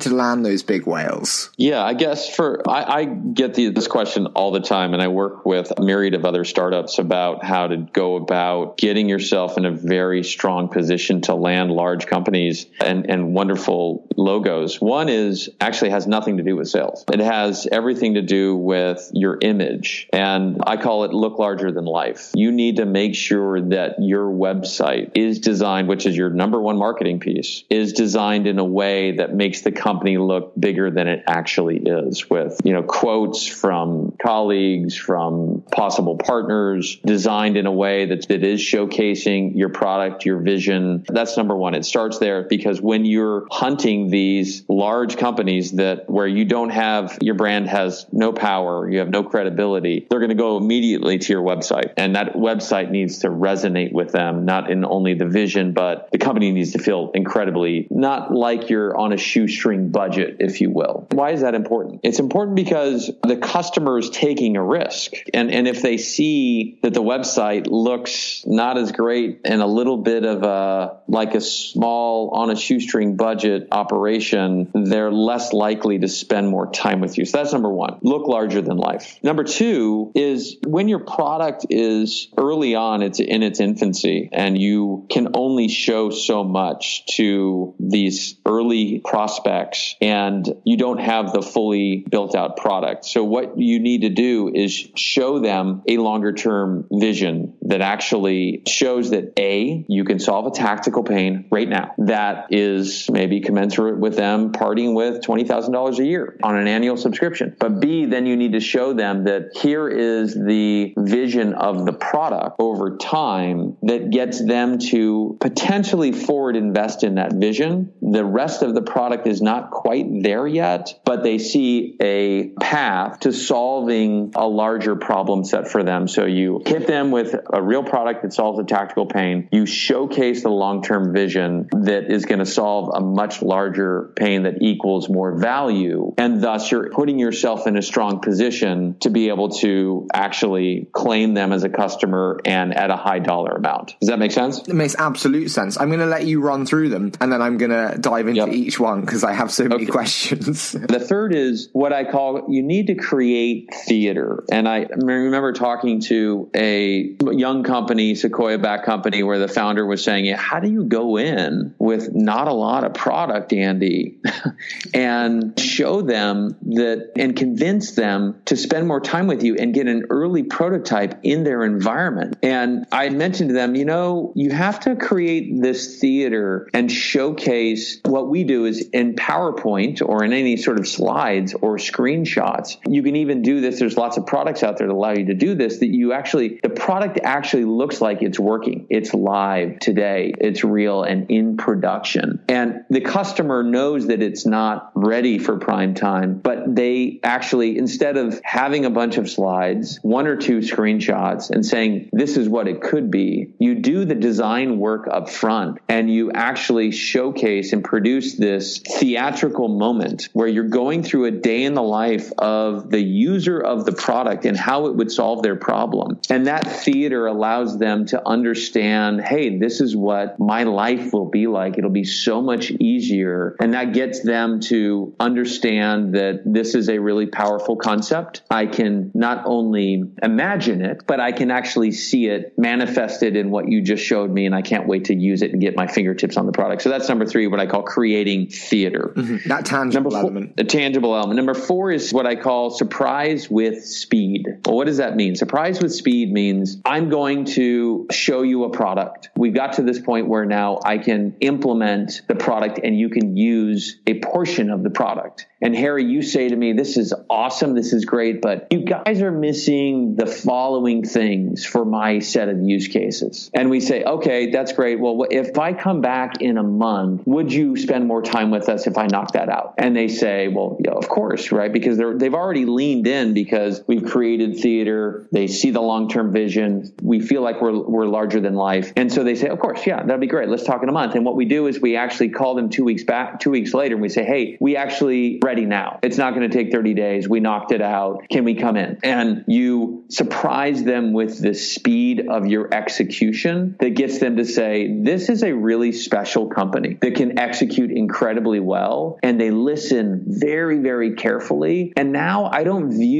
to 0.00 0.14
land 0.14 0.44
those 0.44 0.62
big 0.62 0.86
whales? 0.86 1.50
Yeah, 1.56 1.82
I 1.82 1.94
guess 1.94 2.34
for 2.34 2.68
I, 2.68 2.82
I 2.82 3.04
get 3.04 3.54
the, 3.54 3.70
this 3.70 3.86
question 3.86 4.26
all 4.28 4.50
the 4.50 4.60
time, 4.60 4.92
and 4.92 5.02
I 5.02 5.08
work 5.08 5.46
with 5.46 5.72
a 5.76 5.82
myriad 5.82 6.14
of 6.14 6.24
other 6.24 6.44
startups 6.44 6.98
about 6.98 7.44
how 7.44 7.66
to 7.66 7.76
go 7.76 8.16
about 8.16 8.76
getting 8.76 9.08
yourself 9.08 9.56
in 9.56 9.64
a 9.64 9.70
very 9.70 10.22
strong 10.22 10.68
position 10.68 11.22
to 11.22 11.34
land 11.34 11.70
large 11.70 12.06
companies 12.06 12.66
and, 12.80 13.08
and 13.08 13.34
wonderful 13.34 14.06
logos. 14.16 14.80
One 14.80 15.08
is 15.08 15.50
actually 15.60 15.90
has 15.90 16.06
nothing 16.06 16.36
to 16.36 16.42
do 16.42 16.56
with 16.56 16.68
sales. 16.68 17.04
It 17.12 17.20
has 17.20 17.66
everything 17.70 18.14
to 18.14 18.22
do 18.22 18.56
with 18.56 19.10
your 19.12 19.38
image. 19.40 20.08
And 20.12 20.60
I 20.66 20.76
call 20.76 21.04
it 21.04 21.12
look 21.12 21.38
larger 21.38 21.72
than 21.72 21.84
life. 21.84 22.30
You 22.34 22.52
need 22.52 22.76
to 22.76 22.86
make 22.86 23.14
sure 23.14 23.60
that 23.60 23.96
your 24.00 24.30
website 24.30 25.12
is 25.14 25.38
designed, 25.38 25.88
which 25.88 26.06
is 26.06 26.16
your 26.16 26.30
number 26.30 26.60
one 26.60 26.76
marketing 26.76 27.20
piece, 27.20 27.64
is 27.70 27.92
designed 27.92 28.46
in 28.46 28.58
a 28.58 28.64
way 28.64 29.16
that 29.16 29.29
makes 29.34 29.62
the 29.62 29.72
company 29.72 30.18
look 30.18 30.52
bigger 30.58 30.90
than 30.90 31.08
it 31.08 31.24
actually 31.26 31.78
is 31.78 32.28
with, 32.28 32.60
you 32.64 32.72
know, 32.72 32.82
quotes 32.82 33.46
from 33.46 34.09
colleagues, 34.22 34.96
from 34.96 35.62
possible 35.72 36.16
partners, 36.16 36.98
designed 37.04 37.56
in 37.56 37.66
a 37.66 37.72
way 37.72 38.06
that, 38.06 38.28
that 38.28 38.44
is 38.44 38.60
showcasing 38.60 39.56
your 39.56 39.68
product, 39.68 40.24
your 40.24 40.38
vision. 40.38 41.04
That's 41.08 41.36
number 41.36 41.56
one. 41.56 41.74
It 41.74 41.84
starts 41.84 42.18
there 42.18 42.44
because 42.44 42.80
when 42.80 43.04
you're 43.04 43.46
hunting 43.50 44.10
these 44.10 44.64
large 44.68 45.16
companies 45.16 45.72
that 45.72 46.08
where 46.08 46.26
you 46.26 46.44
don't 46.44 46.70
have 46.70 47.18
your 47.20 47.34
brand 47.34 47.68
has 47.68 48.06
no 48.12 48.32
power, 48.32 48.90
you 48.90 48.98
have 48.98 49.10
no 49.10 49.22
credibility, 49.22 50.06
they're 50.10 50.20
going 50.20 50.30
to 50.30 50.34
go 50.34 50.56
immediately 50.56 51.18
to 51.18 51.32
your 51.32 51.42
website. 51.42 51.92
And 51.96 52.16
that 52.16 52.34
website 52.34 52.90
needs 52.90 53.20
to 53.20 53.28
resonate 53.28 53.92
with 53.92 54.12
them, 54.12 54.44
not 54.44 54.70
in 54.70 54.84
only 54.84 55.14
the 55.14 55.26
vision, 55.26 55.72
but 55.72 56.08
the 56.12 56.18
company 56.18 56.50
needs 56.52 56.72
to 56.72 56.78
feel 56.78 57.10
incredibly 57.14 57.86
not 57.90 58.32
like 58.32 58.70
you're 58.70 58.96
on 58.96 59.12
a 59.12 59.16
shoestring 59.16 59.90
budget, 59.90 60.36
if 60.40 60.60
you 60.60 60.70
will. 60.70 61.06
Why 61.10 61.30
is 61.30 61.40
that 61.42 61.54
important? 61.54 62.00
It's 62.02 62.18
important 62.18 62.56
because 62.56 63.10
the 63.22 63.36
customer 63.36 64.00
taking 64.12 64.56
a 64.56 64.62
risk. 64.62 65.12
And, 65.34 65.50
and 65.50 65.66
if 65.66 65.82
they 65.82 65.96
see 65.96 66.78
that 66.82 66.94
the 66.94 67.02
website 67.02 67.66
looks 67.68 68.44
not 68.46 68.78
as 68.78 68.92
great 68.92 69.40
and 69.44 69.62
a 69.62 69.66
little 69.66 69.96
bit 69.96 70.24
of 70.24 70.42
a, 70.42 71.00
like 71.08 71.34
a 71.34 71.40
small 71.40 72.30
on 72.30 72.50
a 72.50 72.56
shoestring 72.56 73.16
budget 73.16 73.68
operation, 73.72 74.70
they're 74.74 75.12
less 75.12 75.52
likely 75.52 75.98
to 75.98 76.08
spend 76.08 76.48
more 76.48 76.70
time 76.70 77.00
with 77.00 77.18
you. 77.18 77.24
So 77.24 77.38
that's 77.38 77.52
number 77.52 77.70
one. 77.70 77.98
Look 78.02 78.26
larger 78.26 78.62
than 78.62 78.76
life. 78.76 79.18
Number 79.22 79.44
two 79.44 80.12
is 80.14 80.56
when 80.66 80.88
your 80.88 81.00
product 81.00 81.66
is 81.70 82.28
early 82.36 82.74
on, 82.74 83.02
it's 83.02 83.20
in 83.20 83.42
its 83.42 83.60
infancy 83.60 84.28
and 84.32 84.58
you 84.58 85.06
can 85.10 85.28
only 85.34 85.68
show 85.68 86.10
so 86.10 86.44
much 86.44 87.04
to 87.16 87.74
these 87.78 88.36
early 88.46 89.00
prospects 89.00 89.96
and 90.00 90.48
you 90.64 90.76
don't 90.76 91.00
have 91.00 91.32
the 91.32 91.42
fully 91.42 92.04
built 92.08 92.34
out 92.34 92.56
product. 92.56 93.04
So 93.04 93.24
what 93.24 93.58
you 93.58 93.78
need 93.78 93.89
to 93.98 94.08
do 94.08 94.50
is 94.54 94.88
show 94.94 95.38
them 95.38 95.82
a 95.86 95.98
longer 95.98 96.32
term 96.32 96.86
vision 96.90 97.54
that 97.62 97.80
actually 97.80 98.62
shows 98.66 99.10
that 99.10 99.32
A, 99.38 99.84
you 99.88 100.04
can 100.04 100.18
solve 100.18 100.46
a 100.46 100.50
tactical 100.50 101.02
pain 101.02 101.46
right 101.50 101.68
now 101.68 101.92
that 101.98 102.46
is 102.50 103.08
maybe 103.10 103.40
commensurate 103.40 103.98
with 103.98 104.16
them 104.16 104.52
parting 104.52 104.94
with 104.94 105.22
$20,000 105.22 105.98
a 105.98 106.04
year 106.04 106.36
on 106.42 106.56
an 106.56 106.66
annual 106.66 106.96
subscription. 106.96 107.56
But 107.58 107.80
B, 107.80 108.06
then 108.06 108.26
you 108.26 108.36
need 108.36 108.52
to 108.52 108.60
show 108.60 108.92
them 108.92 109.24
that 109.24 109.50
here 109.54 109.88
is 109.88 110.34
the 110.34 110.94
vision 110.96 111.54
of 111.54 111.84
the 111.86 111.92
product 111.92 112.56
over 112.58 112.96
time 112.96 113.76
that 113.82 114.10
gets 114.10 114.44
them 114.44 114.78
to 114.78 115.36
potentially 115.40 116.12
forward 116.12 116.56
invest 116.56 117.04
in 117.04 117.16
that 117.16 117.34
vision. 117.34 117.92
The 118.00 118.24
rest 118.24 118.62
of 118.62 118.74
the 118.74 118.82
product 118.82 119.26
is 119.26 119.40
not 119.40 119.70
quite 119.70 120.06
there 120.22 120.46
yet, 120.46 121.00
but 121.04 121.22
they 121.22 121.38
see 121.38 121.96
a 122.00 122.48
path 122.60 123.20
to 123.20 123.32
solving 123.80 124.32
a 124.36 124.46
larger 124.46 124.94
problem 124.94 125.42
set 125.42 125.68
for 125.68 125.82
them. 125.82 126.06
So 126.06 126.26
you 126.26 126.62
hit 126.66 126.86
them 126.86 127.10
with 127.10 127.34
a 127.50 127.62
real 127.62 127.82
product 127.82 128.22
that 128.22 128.32
solves 128.32 128.58
a 128.58 128.64
tactical 128.64 129.06
pain. 129.06 129.48
You 129.52 129.64
showcase 129.64 130.42
the 130.42 130.50
long 130.50 130.82
term 130.82 131.14
vision 131.14 131.68
that 131.72 132.10
is 132.10 132.26
going 132.26 132.40
to 132.40 132.46
solve 132.46 132.90
a 132.94 133.00
much 133.00 133.40
larger 133.40 134.12
pain 134.16 134.42
that 134.42 134.60
equals 134.60 135.08
more 135.08 135.38
value. 135.38 136.12
And 136.18 136.42
thus 136.42 136.70
you're 136.70 136.90
putting 136.90 137.18
yourself 137.18 137.66
in 137.66 137.78
a 137.78 137.82
strong 137.82 138.20
position 138.20 138.96
to 139.00 139.10
be 139.10 139.28
able 139.28 139.50
to 139.60 140.06
actually 140.12 140.88
claim 140.92 141.32
them 141.32 141.52
as 141.52 141.64
a 141.64 141.70
customer 141.70 142.38
and 142.44 142.76
at 142.76 142.90
a 142.90 142.96
high 142.96 143.20
dollar 143.20 143.56
amount. 143.56 143.96
Does 144.00 144.10
that 144.10 144.18
make 144.18 144.32
sense? 144.32 144.58
It 144.68 144.74
makes 144.74 144.94
absolute 144.94 145.50
sense. 145.50 145.78
I'm 145.80 145.88
going 145.88 146.00
to 146.00 146.06
let 146.06 146.26
you 146.26 146.42
run 146.42 146.66
through 146.66 146.90
them 146.90 147.12
and 147.20 147.32
then 147.32 147.40
I'm 147.40 147.56
going 147.56 147.70
to 147.70 147.96
dive 147.98 148.28
into 148.28 148.40
yep. 148.40 148.48
each 148.50 148.78
one 148.78 149.00
because 149.00 149.24
I 149.24 149.32
have 149.32 149.50
so 149.50 149.64
many 149.64 149.84
okay. 149.84 149.86
questions. 149.90 150.72
the 150.72 151.00
third 151.00 151.34
is 151.34 151.70
what 151.72 151.94
I 151.94 152.04
call 152.04 152.46
you 152.50 152.62
need 152.62 152.88
to 152.88 152.94
create 152.94 153.69
theater. 153.74 154.44
And 154.50 154.68
I 154.68 154.86
remember 154.90 155.52
talking 155.52 156.00
to 156.02 156.50
a 156.54 157.16
young 157.20 157.62
company, 157.64 158.14
Sequoia 158.14 158.58
back 158.58 158.84
company, 158.84 159.22
where 159.22 159.38
the 159.38 159.48
founder 159.48 159.84
was 159.86 160.02
saying, 160.02 160.34
How 160.34 160.60
do 160.60 160.70
you 160.70 160.84
go 160.84 161.16
in 161.16 161.74
with 161.78 162.14
not 162.14 162.48
a 162.48 162.52
lot 162.52 162.84
of 162.84 162.94
product, 162.94 163.52
Andy, 163.52 164.18
and 164.94 165.58
show 165.58 166.02
them 166.02 166.56
that 166.62 167.12
and 167.16 167.36
convince 167.36 167.92
them 167.92 168.40
to 168.46 168.56
spend 168.56 168.86
more 168.86 169.00
time 169.00 169.26
with 169.26 169.42
you 169.42 169.56
and 169.56 169.74
get 169.74 169.86
an 169.86 170.06
early 170.10 170.42
prototype 170.42 171.20
in 171.22 171.44
their 171.44 171.64
environment? 171.64 172.36
And 172.42 172.86
I 172.92 173.08
mentioned 173.10 173.50
to 173.50 173.54
them, 173.54 173.74
you 173.74 173.84
know, 173.84 174.32
you 174.34 174.50
have 174.50 174.80
to 174.80 174.96
create 174.96 175.60
this 175.60 175.98
theater 176.00 176.68
and 176.72 176.90
showcase 176.90 178.00
what 178.04 178.28
we 178.28 178.44
do 178.44 178.64
is 178.64 178.88
in 178.92 179.14
PowerPoint 179.14 180.06
or 180.06 180.24
in 180.24 180.32
any 180.32 180.56
sort 180.56 180.78
of 180.78 180.86
slides 180.86 181.54
or 181.54 181.76
screenshots. 181.76 182.76
You 182.88 183.02
can 183.02 183.16
even 183.16 183.42
do 183.42 183.59
this. 183.60 183.78
There's 183.78 183.96
lots 183.96 184.16
of 184.16 184.26
products 184.26 184.62
out 184.62 184.78
there 184.78 184.86
that 184.86 184.92
allow 184.92 185.12
you 185.12 185.26
to 185.26 185.34
do 185.34 185.54
this 185.54 185.78
that 185.78 185.88
you 185.88 186.12
actually, 186.12 186.60
the 186.62 186.70
product 186.70 187.20
actually 187.22 187.64
looks 187.64 188.00
like 188.00 188.22
it's 188.22 188.38
working. 188.38 188.86
It's 188.90 189.14
live 189.14 189.78
today. 189.78 190.32
It's 190.38 190.64
real 190.64 191.02
and 191.02 191.30
in 191.30 191.56
production. 191.56 192.42
And 192.48 192.84
the 192.90 193.00
customer 193.00 193.62
knows 193.62 194.08
that 194.08 194.22
it's 194.22 194.46
not 194.46 194.92
ready 194.94 195.38
for 195.38 195.58
prime 195.58 195.94
time, 195.94 196.38
but 196.38 196.74
they 196.74 197.20
actually, 197.22 197.78
instead 197.78 198.16
of 198.16 198.40
having 198.44 198.84
a 198.84 198.90
bunch 198.90 199.16
of 199.16 199.28
slides, 199.28 199.98
one 200.02 200.26
or 200.26 200.36
two 200.36 200.58
screenshots 200.58 201.50
and 201.50 201.64
saying, 201.64 202.10
this 202.12 202.36
is 202.36 202.48
what 202.48 202.68
it 202.68 202.80
could 202.80 203.10
be, 203.10 203.50
you 203.58 203.76
do 203.76 204.04
the 204.04 204.14
design 204.14 204.78
work 204.78 205.08
up 205.10 205.28
front 205.28 205.78
and 205.88 206.12
you 206.12 206.32
actually 206.32 206.90
showcase 206.92 207.72
and 207.72 207.82
produce 207.82 208.34
this 208.34 208.78
theatrical 208.78 209.68
moment 209.68 210.28
where 210.32 210.48
you're 210.48 210.64
going 210.64 211.02
through 211.02 211.24
a 211.24 211.30
day 211.30 211.64
in 211.64 211.74
the 211.74 211.82
life 211.82 212.30
of 212.38 212.90
the 212.90 213.00
user 213.00 213.49
of 213.58 213.84
the 213.84 213.92
product 213.92 214.44
and 214.44 214.56
how 214.56 214.86
it 214.86 214.94
would 214.94 215.10
solve 215.10 215.42
their 215.42 215.56
problem. 215.56 216.20
And 216.28 216.46
that 216.46 216.66
theater 216.66 217.26
allows 217.26 217.78
them 217.78 218.06
to 218.06 218.26
understand, 218.26 219.20
hey, 219.20 219.58
this 219.58 219.80
is 219.80 219.96
what 219.96 220.38
my 220.38 220.64
life 220.64 221.12
will 221.12 221.28
be 221.28 221.46
like. 221.46 221.78
It'll 221.78 221.90
be 221.90 222.04
so 222.04 222.40
much 222.40 222.70
easier. 222.70 223.56
And 223.60 223.74
that 223.74 223.92
gets 223.92 224.22
them 224.22 224.60
to 224.60 225.14
understand 225.18 226.14
that 226.14 226.42
this 226.44 226.74
is 226.74 226.88
a 226.88 226.98
really 226.98 227.26
powerful 227.26 227.76
concept. 227.76 228.42
I 228.50 228.66
can 228.66 229.10
not 229.14 229.44
only 229.46 230.04
imagine 230.22 230.82
it, 230.84 231.02
but 231.06 231.20
I 231.20 231.32
can 231.32 231.50
actually 231.50 231.92
see 231.92 232.26
it 232.26 232.54
manifested 232.58 233.36
in 233.36 233.50
what 233.50 233.68
you 233.68 233.82
just 233.82 234.04
showed 234.04 234.30
me. 234.30 234.46
And 234.46 234.54
I 234.54 234.62
can't 234.62 234.86
wait 234.86 235.06
to 235.06 235.14
use 235.14 235.42
it 235.42 235.52
and 235.52 235.60
get 235.60 235.76
my 235.76 235.86
fingertips 235.86 236.36
on 236.36 236.46
the 236.46 236.52
product. 236.52 236.82
So 236.82 236.88
that's 236.88 237.08
number 237.08 237.26
three, 237.26 237.46
what 237.46 237.60
I 237.60 237.66
call 237.66 237.82
creating 237.82 238.48
theater. 238.48 239.12
Mm-hmm. 239.16 239.48
That 239.48 239.64
tangible 239.64 240.10
four, 240.10 240.20
element. 240.20 240.56
The 240.56 240.64
tangible 240.64 241.14
element. 241.14 241.36
Number 241.36 241.54
four 241.54 241.90
is 241.90 242.12
what 242.12 242.26
I 242.26 242.36
call 242.36 242.70
surprise 242.70 243.39
with 243.48 243.84
speed. 243.84 244.46
Well, 244.66 244.76
what 244.76 244.86
does 244.86 244.96
that 244.96 245.16
mean? 245.16 245.36
Surprise 245.36 245.80
with 245.80 245.94
speed 245.94 246.32
means 246.32 246.80
I'm 246.84 247.08
going 247.08 247.44
to 247.46 248.06
show 248.10 248.42
you 248.42 248.64
a 248.64 248.70
product. 248.70 249.30
We 249.36 249.50
got 249.50 249.74
to 249.74 249.82
this 249.82 250.00
point 250.00 250.28
where 250.28 250.44
now 250.44 250.80
I 250.84 250.98
can 250.98 251.36
implement 251.40 252.22
the 252.26 252.34
product 252.34 252.80
and 252.82 252.98
you 252.98 253.08
can 253.08 253.36
use 253.36 253.98
a 254.06 254.18
portion 254.20 254.70
of 254.70 254.82
the 254.82 254.90
product. 254.90 255.46
And 255.62 255.76
Harry, 255.76 256.04
you 256.04 256.22
say 256.22 256.48
to 256.48 256.56
me, 256.56 256.72
this 256.72 256.96
is 256.96 257.12
awesome. 257.28 257.74
This 257.74 257.92
is 257.92 258.04
great, 258.04 258.40
but 258.40 258.68
you 258.70 258.84
guys 258.84 259.20
are 259.20 259.30
missing 259.30 260.16
the 260.16 260.26
following 260.26 261.04
things 261.04 261.64
for 261.64 261.84
my 261.84 262.18
set 262.20 262.48
of 262.48 262.60
use 262.62 262.88
cases. 262.88 263.50
And 263.52 263.70
we 263.70 263.80
say, 263.80 264.02
okay, 264.02 264.50
that's 264.50 264.72
great. 264.72 264.98
Well, 264.98 265.26
if 265.30 265.58
I 265.58 265.74
come 265.74 266.00
back 266.00 266.40
in 266.40 266.56
a 266.56 266.62
month, 266.62 267.22
would 267.26 267.52
you 267.52 267.76
spend 267.76 268.06
more 268.06 268.22
time 268.22 268.50
with 268.50 268.68
us 268.68 268.86
if 268.86 268.96
I 268.96 269.06
knock 269.06 269.32
that 269.32 269.48
out? 269.48 269.74
And 269.76 269.94
they 269.94 270.08
say, 270.08 270.48
well, 270.48 270.78
yeah, 270.82 270.92
of 270.92 271.08
course, 271.08 271.52
right? 271.52 271.72
Because 271.72 271.98
they're, 271.98 272.16
they've 272.16 272.34
already 272.34 272.64
leaned 272.64 273.06
in 273.06 273.29
because 273.34 273.82
we've 273.86 274.04
created 274.04 274.58
theater. 274.58 275.28
They 275.32 275.46
see 275.46 275.70
the 275.70 275.80
long-term 275.80 276.32
vision. 276.32 276.94
We 277.02 277.20
feel 277.20 277.42
like 277.42 277.60
we're, 277.60 277.78
we're 277.78 278.06
larger 278.06 278.40
than 278.40 278.54
life. 278.54 278.92
And 278.96 279.12
so 279.12 279.24
they 279.24 279.34
say, 279.34 279.48
of 279.48 279.58
course, 279.58 279.86
yeah, 279.86 280.02
that'd 280.02 280.20
be 280.20 280.26
great. 280.26 280.48
Let's 280.48 280.64
talk 280.64 280.82
in 280.82 280.88
a 280.88 280.92
month. 280.92 281.14
And 281.14 281.24
what 281.24 281.36
we 281.36 281.44
do 281.44 281.66
is 281.66 281.80
we 281.80 281.96
actually 281.96 282.30
call 282.30 282.54
them 282.54 282.70
two 282.70 282.84
weeks 282.84 283.04
back, 283.04 283.40
two 283.40 283.50
weeks 283.50 283.74
later, 283.74 283.94
and 283.94 284.02
we 284.02 284.08
say, 284.08 284.24
hey, 284.24 284.56
we 284.60 284.76
actually 284.76 285.40
ready 285.42 285.66
now. 285.66 285.98
It's 286.02 286.18
not 286.18 286.34
going 286.34 286.48
to 286.48 286.54
take 286.56 286.72
30 286.72 286.94
days. 286.94 287.28
We 287.28 287.40
knocked 287.40 287.72
it 287.72 287.82
out. 287.82 288.28
Can 288.30 288.44
we 288.44 288.54
come 288.54 288.76
in? 288.76 288.98
And 289.02 289.44
you 289.46 290.04
surprise 290.08 290.82
them 290.84 291.12
with 291.12 291.40
the 291.40 291.54
speed 291.54 292.28
of 292.28 292.46
your 292.46 292.72
execution 292.72 293.76
that 293.80 293.90
gets 293.90 294.18
them 294.18 294.36
to 294.36 294.44
say, 294.44 295.00
this 295.02 295.28
is 295.28 295.42
a 295.42 295.52
really 295.52 295.92
special 295.92 296.48
company 296.48 296.98
that 297.00 297.14
can 297.14 297.38
execute 297.38 297.90
incredibly 297.90 298.60
well. 298.60 299.18
And 299.22 299.40
they 299.40 299.50
listen 299.50 300.24
very, 300.26 300.78
very 300.78 301.14
carefully. 301.14 301.92
And 301.96 302.12
now 302.12 302.46
I 302.52 302.64
don't 302.64 302.90
view 302.90 303.19